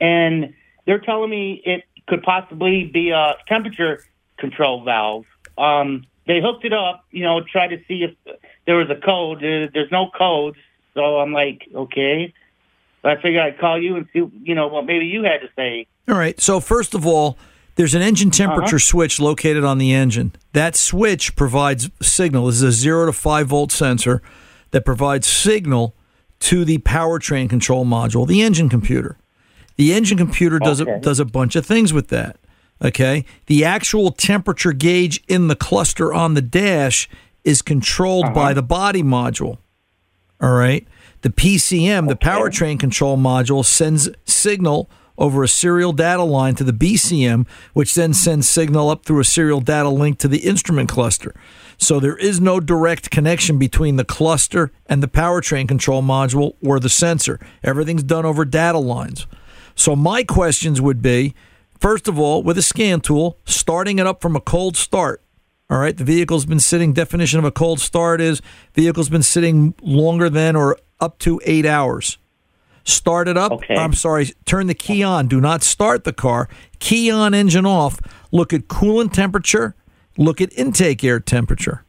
and 0.00 0.52
they're 0.84 0.98
telling 0.98 1.30
me 1.30 1.62
it 1.64 1.84
could 2.08 2.22
possibly 2.22 2.84
be 2.84 3.10
a 3.10 3.34
temperature 3.48 4.04
control 4.36 4.84
valve. 4.84 5.24
Um, 5.56 6.06
they 6.26 6.40
hooked 6.40 6.64
it 6.64 6.72
up, 6.72 7.04
you 7.10 7.22
know, 7.22 7.40
try 7.40 7.68
to 7.68 7.78
see 7.86 8.02
if 8.02 8.36
there 8.66 8.76
was 8.76 8.90
a 8.90 8.96
code. 8.96 9.40
There's 9.40 9.90
no 9.92 10.10
code, 10.10 10.56
so 10.94 11.18
I'm 11.18 11.32
like, 11.32 11.68
okay. 11.74 12.32
But 13.02 13.18
I 13.18 13.22
figured 13.22 13.42
I'd 13.42 13.58
call 13.58 13.80
you 13.80 13.96
and 13.96 14.06
see, 14.12 14.28
you 14.42 14.54
know, 14.54 14.66
what 14.66 14.86
maybe 14.86 15.06
you 15.06 15.22
had 15.22 15.40
to 15.40 15.48
say. 15.54 15.86
All 16.08 16.16
right. 16.16 16.40
So 16.40 16.58
first 16.60 16.94
of 16.94 17.06
all, 17.06 17.38
there's 17.76 17.94
an 17.94 18.02
engine 18.02 18.30
temperature 18.30 18.76
Uh-huh. 18.76 18.78
switch 18.78 19.20
located 19.20 19.64
on 19.64 19.78
the 19.78 19.92
engine. 19.94 20.32
That 20.52 20.76
switch 20.76 21.36
provides 21.36 21.88
signal. 22.02 22.46
This 22.46 22.56
is 22.56 22.62
a 22.62 22.72
zero 22.72 23.06
to 23.06 23.12
five 23.12 23.46
volt 23.48 23.70
sensor 23.72 24.20
that 24.72 24.84
provides 24.84 25.26
signal 25.26 25.94
to 26.40 26.64
the 26.64 26.78
powertrain 26.78 27.48
control 27.48 27.84
module, 27.86 28.26
the 28.26 28.42
engine 28.42 28.68
computer. 28.68 29.16
The 29.76 29.92
engine 29.92 30.18
computer 30.18 30.58
does 30.58 30.80
a, 30.80 30.98
does 31.00 31.20
a 31.20 31.24
bunch 31.24 31.54
of 31.56 31.64
things 31.66 31.92
with 31.92 32.08
that. 32.08 32.36
Okay. 32.82 33.24
The 33.46 33.64
actual 33.64 34.10
temperature 34.10 34.72
gauge 34.72 35.22
in 35.28 35.48
the 35.48 35.56
cluster 35.56 36.12
on 36.12 36.34
the 36.34 36.42
dash 36.42 37.08
is 37.44 37.62
controlled 37.62 38.34
by 38.34 38.52
the 38.52 38.62
body 38.62 39.02
module. 39.02 39.58
All 40.40 40.52
right. 40.52 40.86
The 41.22 41.30
PCM, 41.30 42.08
the 42.08 42.16
powertrain 42.16 42.78
control 42.78 43.16
module, 43.16 43.64
sends 43.64 44.08
signal 44.26 44.90
over 45.18 45.42
a 45.42 45.48
serial 45.48 45.92
data 45.92 46.22
line 46.22 46.54
to 46.56 46.64
the 46.64 46.72
BCM, 46.72 47.46
which 47.72 47.94
then 47.94 48.12
sends 48.12 48.48
signal 48.48 48.90
up 48.90 49.04
through 49.04 49.20
a 49.20 49.24
serial 49.24 49.60
data 49.60 49.88
link 49.88 50.18
to 50.18 50.28
the 50.28 50.38
instrument 50.38 50.88
cluster. 50.88 51.34
So 51.78 52.00
there 52.00 52.16
is 52.16 52.40
no 52.40 52.60
direct 52.60 53.10
connection 53.10 53.58
between 53.58 53.96
the 53.96 54.04
cluster 54.04 54.72
and 54.86 55.02
the 55.02 55.08
powertrain 55.08 55.68
control 55.68 56.02
module 56.02 56.54
or 56.64 56.80
the 56.80 56.88
sensor. 56.88 57.38
Everything's 57.62 58.02
done 58.02 58.24
over 58.24 58.44
data 58.44 58.78
lines. 58.78 59.26
So 59.74 59.94
my 59.94 60.24
questions 60.24 60.80
would 60.80 61.02
be 61.02 61.34
first 61.78 62.08
of 62.08 62.18
all, 62.18 62.42
with 62.42 62.58
a 62.58 62.62
scan 62.62 63.00
tool, 63.00 63.38
starting 63.44 63.98
it 63.98 64.06
up 64.06 64.20
from 64.20 64.36
a 64.36 64.40
cold 64.40 64.76
start. 64.76 65.22
All 65.68 65.78
right, 65.78 65.96
the 65.96 66.04
vehicle's 66.04 66.46
been 66.46 66.60
sitting. 66.60 66.92
Definition 66.92 67.38
of 67.38 67.44
a 67.44 67.50
cold 67.50 67.80
start 67.80 68.20
is 68.20 68.40
vehicle's 68.74 69.08
been 69.08 69.22
sitting 69.22 69.74
longer 69.82 70.30
than 70.30 70.54
or 70.54 70.78
up 71.00 71.18
to 71.20 71.40
eight 71.44 71.66
hours. 71.66 72.18
Start 72.86 73.26
it 73.26 73.36
up. 73.36 73.50
I'm 73.68 73.92
sorry. 73.92 74.30
Turn 74.44 74.68
the 74.68 74.74
key 74.74 75.02
on. 75.02 75.26
Do 75.26 75.40
not 75.40 75.64
start 75.64 76.04
the 76.04 76.12
car. 76.12 76.48
Key 76.78 77.10
on, 77.10 77.34
engine 77.34 77.66
off. 77.66 77.98
Look 78.30 78.52
at 78.52 78.68
coolant 78.68 79.12
temperature. 79.12 79.74
Look 80.16 80.40
at 80.40 80.52
intake 80.52 81.02
air 81.02 81.18
temperature. 81.18 81.84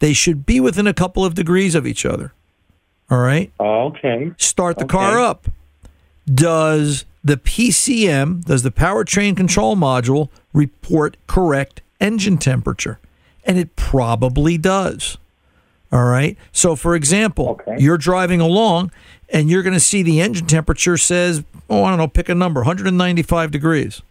They 0.00 0.12
should 0.12 0.44
be 0.44 0.60
within 0.60 0.86
a 0.86 0.94
couple 0.94 1.24
of 1.24 1.34
degrees 1.34 1.74
of 1.74 1.86
each 1.86 2.04
other. 2.04 2.32
All 3.10 3.18
right. 3.18 3.50
Okay. 3.58 4.32
Start 4.36 4.78
the 4.78 4.84
car 4.84 5.18
up. 5.18 5.48
Does 6.26 7.06
the 7.24 7.38
PCM, 7.38 8.44
does 8.44 8.62
the 8.62 8.70
powertrain 8.70 9.34
control 9.34 9.76
module 9.76 10.28
report 10.52 11.16
correct 11.26 11.80
engine 12.00 12.36
temperature? 12.36 13.00
And 13.44 13.58
it 13.58 13.76
probably 13.76 14.58
does. 14.58 15.16
All 15.90 16.04
right. 16.04 16.36
So, 16.52 16.76
for 16.76 16.94
example, 16.94 17.60
you're 17.78 17.98
driving 17.98 18.40
along 18.40 18.92
and 19.30 19.50
you're 19.50 19.62
going 19.62 19.74
to 19.74 19.80
see 19.80 20.02
the 20.02 20.20
engine 20.20 20.46
temperature 20.46 20.96
says, 20.96 21.44
oh, 21.70 21.84
I 21.84 21.90
don't 21.90 21.98
know, 21.98 22.08
pick 22.08 22.28
a 22.28 22.34
number, 22.34 22.60
195 22.60 23.50
degrees. 23.50 24.02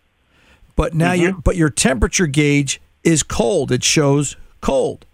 But 0.76 0.94
now 0.94 1.14
mm-hmm. 1.14 1.22
your 1.22 1.34
but 1.34 1.56
your 1.56 1.70
temperature 1.70 2.28
gauge 2.28 2.80
is 3.04 3.24
cold. 3.24 3.72
It 3.72 3.84
shows 3.84 4.36
cold. 4.62 5.06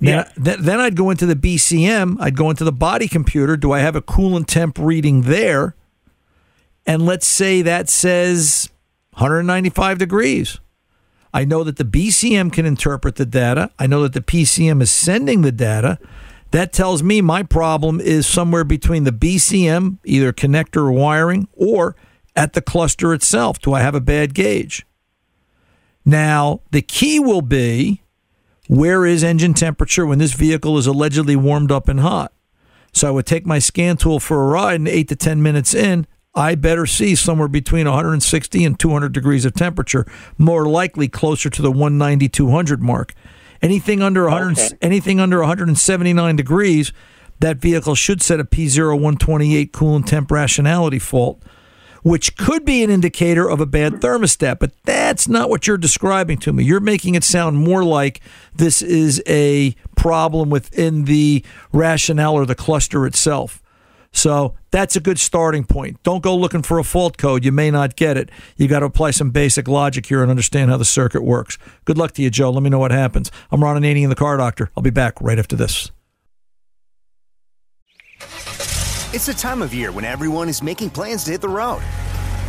Then, 0.00 0.24
then, 0.36 0.62
then 0.62 0.80
I'd 0.80 0.96
go 0.96 1.10
into 1.10 1.26
the 1.26 1.34
BCM. 1.34 2.16
I'd 2.18 2.36
go 2.36 2.50
into 2.50 2.64
the 2.64 2.72
body 2.72 3.08
computer. 3.08 3.56
Do 3.56 3.72
I 3.72 3.80
have 3.80 3.94
a 3.94 4.00
coolant 4.00 4.46
temp 4.46 4.78
reading 4.78 5.22
there? 5.22 5.74
And 6.86 7.04
let's 7.04 7.26
say 7.26 7.62
that 7.62 7.88
says 7.88 8.70
195 9.14 9.98
degrees. 9.98 10.60
I 11.36 11.44
know 11.44 11.64
that 11.64 11.76
the 11.76 11.84
BCM 11.84 12.50
can 12.50 12.64
interpret 12.64 13.16
the 13.16 13.26
data. 13.26 13.70
I 13.78 13.86
know 13.86 14.02
that 14.04 14.14
the 14.14 14.22
PCM 14.22 14.80
is 14.80 14.90
sending 14.90 15.42
the 15.42 15.52
data. 15.52 15.98
That 16.50 16.72
tells 16.72 17.02
me 17.02 17.20
my 17.20 17.42
problem 17.42 18.00
is 18.00 18.26
somewhere 18.26 18.64
between 18.64 19.04
the 19.04 19.12
BCM, 19.12 19.98
either 20.02 20.32
connector 20.32 20.78
or 20.78 20.92
wiring, 20.92 21.46
or 21.52 21.94
at 22.34 22.54
the 22.54 22.62
cluster 22.62 23.12
itself. 23.12 23.58
Do 23.58 23.74
I 23.74 23.82
have 23.82 23.94
a 23.94 24.00
bad 24.00 24.32
gauge? 24.32 24.86
Now, 26.06 26.62
the 26.70 26.80
key 26.80 27.20
will 27.20 27.42
be 27.42 28.00
where 28.66 29.04
is 29.04 29.22
engine 29.22 29.52
temperature 29.52 30.06
when 30.06 30.18
this 30.18 30.32
vehicle 30.32 30.78
is 30.78 30.86
allegedly 30.86 31.36
warmed 31.36 31.70
up 31.70 31.86
and 31.86 32.00
hot? 32.00 32.32
So 32.94 33.08
I 33.08 33.10
would 33.10 33.26
take 33.26 33.44
my 33.44 33.58
scan 33.58 33.98
tool 33.98 34.20
for 34.20 34.42
a 34.42 34.46
ride, 34.46 34.76
and 34.76 34.88
eight 34.88 35.08
to 35.08 35.16
10 35.16 35.42
minutes 35.42 35.74
in, 35.74 36.06
I 36.36 36.54
better 36.54 36.84
see 36.84 37.14
somewhere 37.14 37.48
between 37.48 37.86
160 37.86 38.64
and 38.64 38.78
200 38.78 39.10
degrees 39.12 39.46
of 39.46 39.54
temperature, 39.54 40.06
more 40.36 40.66
likely 40.66 41.08
closer 41.08 41.48
to 41.48 41.62
the 41.62 41.70
190 41.70 42.28
200 42.28 42.82
mark. 42.82 43.14
Anything 43.62 44.02
under 44.02 44.24
100, 44.24 44.58
Okay. 44.58 44.76
anything 44.82 45.18
under 45.18 45.38
179 45.40 46.36
degrees, 46.36 46.92
that 47.40 47.56
vehicle 47.56 47.94
should 47.94 48.20
set 48.22 48.38
a 48.38 48.44
P0128 48.44 49.70
coolant 49.70 50.06
temp 50.06 50.30
rationality 50.30 50.98
fault, 50.98 51.42
which 52.02 52.36
could 52.36 52.66
be 52.66 52.82
an 52.84 52.90
indicator 52.90 53.48
of 53.48 53.58
a 53.60 53.66
bad 53.66 53.94
thermostat. 53.94 54.58
But 54.58 54.72
that's 54.84 55.26
not 55.28 55.48
what 55.48 55.66
you're 55.66 55.78
describing 55.78 56.36
to 56.38 56.52
me. 56.52 56.64
You're 56.64 56.80
making 56.80 57.14
it 57.14 57.24
sound 57.24 57.56
more 57.56 57.82
like 57.82 58.20
this 58.54 58.82
is 58.82 59.22
a 59.26 59.74
problem 59.96 60.50
within 60.50 61.04
the 61.04 61.42
rationale 61.72 62.34
or 62.34 62.44
the 62.44 62.54
cluster 62.54 63.06
itself. 63.06 63.62
So 64.16 64.54
that's 64.70 64.96
a 64.96 65.00
good 65.00 65.18
starting 65.18 65.64
point. 65.64 66.02
Don't 66.02 66.22
go 66.22 66.34
looking 66.34 66.62
for 66.62 66.78
a 66.78 66.84
fault 66.84 67.18
code. 67.18 67.44
You 67.44 67.52
may 67.52 67.70
not 67.70 67.96
get 67.96 68.16
it. 68.16 68.30
You 68.56 68.66
got 68.66 68.80
to 68.80 68.86
apply 68.86 69.10
some 69.10 69.30
basic 69.30 69.68
logic 69.68 70.06
here 70.06 70.22
and 70.22 70.30
understand 70.30 70.70
how 70.70 70.78
the 70.78 70.86
circuit 70.86 71.22
works. 71.22 71.58
Good 71.84 71.98
luck 71.98 72.12
to 72.12 72.22
you, 72.22 72.30
Joe. 72.30 72.50
Let 72.50 72.62
me 72.62 72.70
know 72.70 72.78
what 72.78 72.92
happens. 72.92 73.30
I'm 73.52 73.62
Ron 73.62 73.76
Ananian 73.80 74.08
the 74.08 74.14
car 74.14 74.38
doctor. 74.38 74.70
I'll 74.74 74.82
be 74.82 74.88
back 74.88 75.20
right 75.20 75.38
after 75.38 75.54
this. 75.54 75.90
It's 79.12 79.26
the 79.26 79.34
time 79.34 79.60
of 79.60 79.74
year 79.74 79.92
when 79.92 80.06
everyone 80.06 80.48
is 80.48 80.62
making 80.62 80.90
plans 80.90 81.24
to 81.24 81.32
hit 81.32 81.42
the 81.42 81.48
road. 81.48 81.82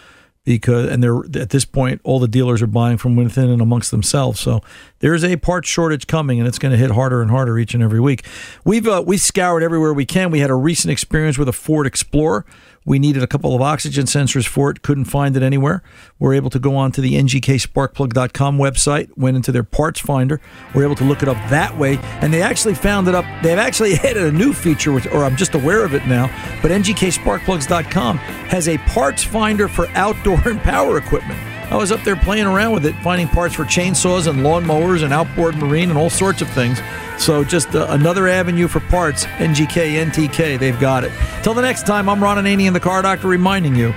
because 0.48 0.90
and 0.90 1.04
they're 1.04 1.20
at 1.40 1.50
this 1.50 1.66
point 1.66 2.00
all 2.04 2.20
the 2.20 2.28
dealers 2.28 2.62
are 2.62 2.68
buying 2.68 2.98
from 2.98 3.16
within 3.16 3.50
and 3.50 3.62
amongst 3.62 3.92
themselves. 3.92 4.40
So 4.40 4.62
there's 5.00 5.24
a 5.24 5.36
part 5.36 5.66
shortage 5.66 6.08
coming, 6.08 6.40
and 6.40 6.48
it's 6.48 6.58
going 6.58 6.72
to 6.72 6.78
hit 6.78 6.92
harder 6.92 7.22
and 7.22 7.30
harder 7.30 7.60
each 7.60 7.74
and 7.74 7.84
every 7.84 8.00
week. 8.00 8.26
We've 8.64 8.88
uh, 8.88 9.04
we 9.06 9.18
scoured 9.18 9.62
everywhere 9.62 9.94
we 9.94 10.06
can. 10.06 10.32
We 10.32 10.40
had 10.40 10.50
a 10.50 10.56
recent 10.56 10.92
experience 10.92 11.38
with 11.38 11.50
a 11.50 11.54
Ford 11.54 11.86
Explorer. 11.86 12.46
We 12.88 13.00
needed 13.00 13.22
a 13.22 13.28
couple 13.28 13.54
of 13.54 13.62
oxygen 13.62 14.06
sensors 14.06 14.48
for 14.48 14.72
it, 14.72 14.82
couldn't 14.82 15.06
find 15.06 15.36
it 15.36 15.44
anywhere. 15.44 15.84
We're 16.20 16.36
able 16.36 16.50
to 16.52 16.58
go 16.58 16.78
on 16.78 16.94
to 16.94 17.02
the 17.02 17.16
ngksparkplug.com 17.16 18.58
website, 18.58 19.10
went 19.18 19.36
into 19.36 19.52
their 19.52 19.66
parts 19.66 20.00
finder. 20.00 20.40
We're 20.74 20.86
able 20.86 20.96
to 20.96 21.04
look 21.04 21.22
it 21.22 21.28
up 21.28 21.36
that 21.50 21.78
way, 21.78 21.98
and 22.22 22.34
they 22.34 22.42
actually 22.42 22.76
found 22.76 23.10
it 23.10 23.14
up. 23.14 23.26
They've 23.44 23.58
actually 23.58 23.94
added 24.04 24.24
a 24.24 24.32
new 24.32 24.54
feature, 24.54 24.94
which, 24.94 25.06
or 25.08 25.26
I'm 25.26 25.36
just 25.36 25.54
aware 25.54 25.84
of 25.84 25.94
it 25.94 26.08
now, 26.08 26.28
but 26.62 26.72
ngksparkplugs.com 26.72 28.18
has 28.18 28.70
a 28.70 28.78
parts 28.78 29.22
finder 29.22 29.68
for 29.68 29.90
outdoor 29.90 30.40
and 30.48 30.62
power 30.62 30.98
equipment. 30.98 31.57
I 31.70 31.76
was 31.76 31.92
up 31.92 32.02
there 32.04 32.16
playing 32.16 32.46
around 32.46 32.74
with 32.74 32.86
it, 32.86 32.96
finding 33.04 33.28
parts 33.28 33.54
for 33.54 33.66
chainsaws 33.66 34.28
and 34.28 34.40
lawnmowers 34.40 35.04
and 35.04 35.14
outboard 35.14 35.58
marine 35.58 35.90
and 35.90 35.98
all 35.98 36.10
sorts 36.10 36.42
of 36.42 36.50
things. 36.52 36.80
So 37.18 37.44
just 37.44 37.76
uh, 37.76 37.88
another 37.90 38.28
avenue 38.28 38.68
for 38.70 38.80
parts. 38.80 39.26
NGK, 39.26 40.06
NTK, 40.06 40.58
they've 40.58 40.80
got 40.80 41.04
it. 41.04 41.12
Till 41.44 41.54
the 41.54 41.62
next 41.62 41.86
time, 41.86 42.08
I'm 42.08 42.24
Ron 42.24 42.38
Ananian, 42.38 42.72
the 42.72 42.80
Car 42.80 43.02
Doctor, 43.02 43.28
reminding 43.28 43.76
you 43.76 43.94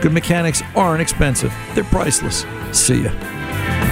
good 0.00 0.12
mechanics 0.12 0.62
aren't 0.74 1.00
expensive. 1.00 1.54
They're 1.74 1.84
priceless. 1.84 2.44
See 2.72 3.04
ya. 3.04 3.91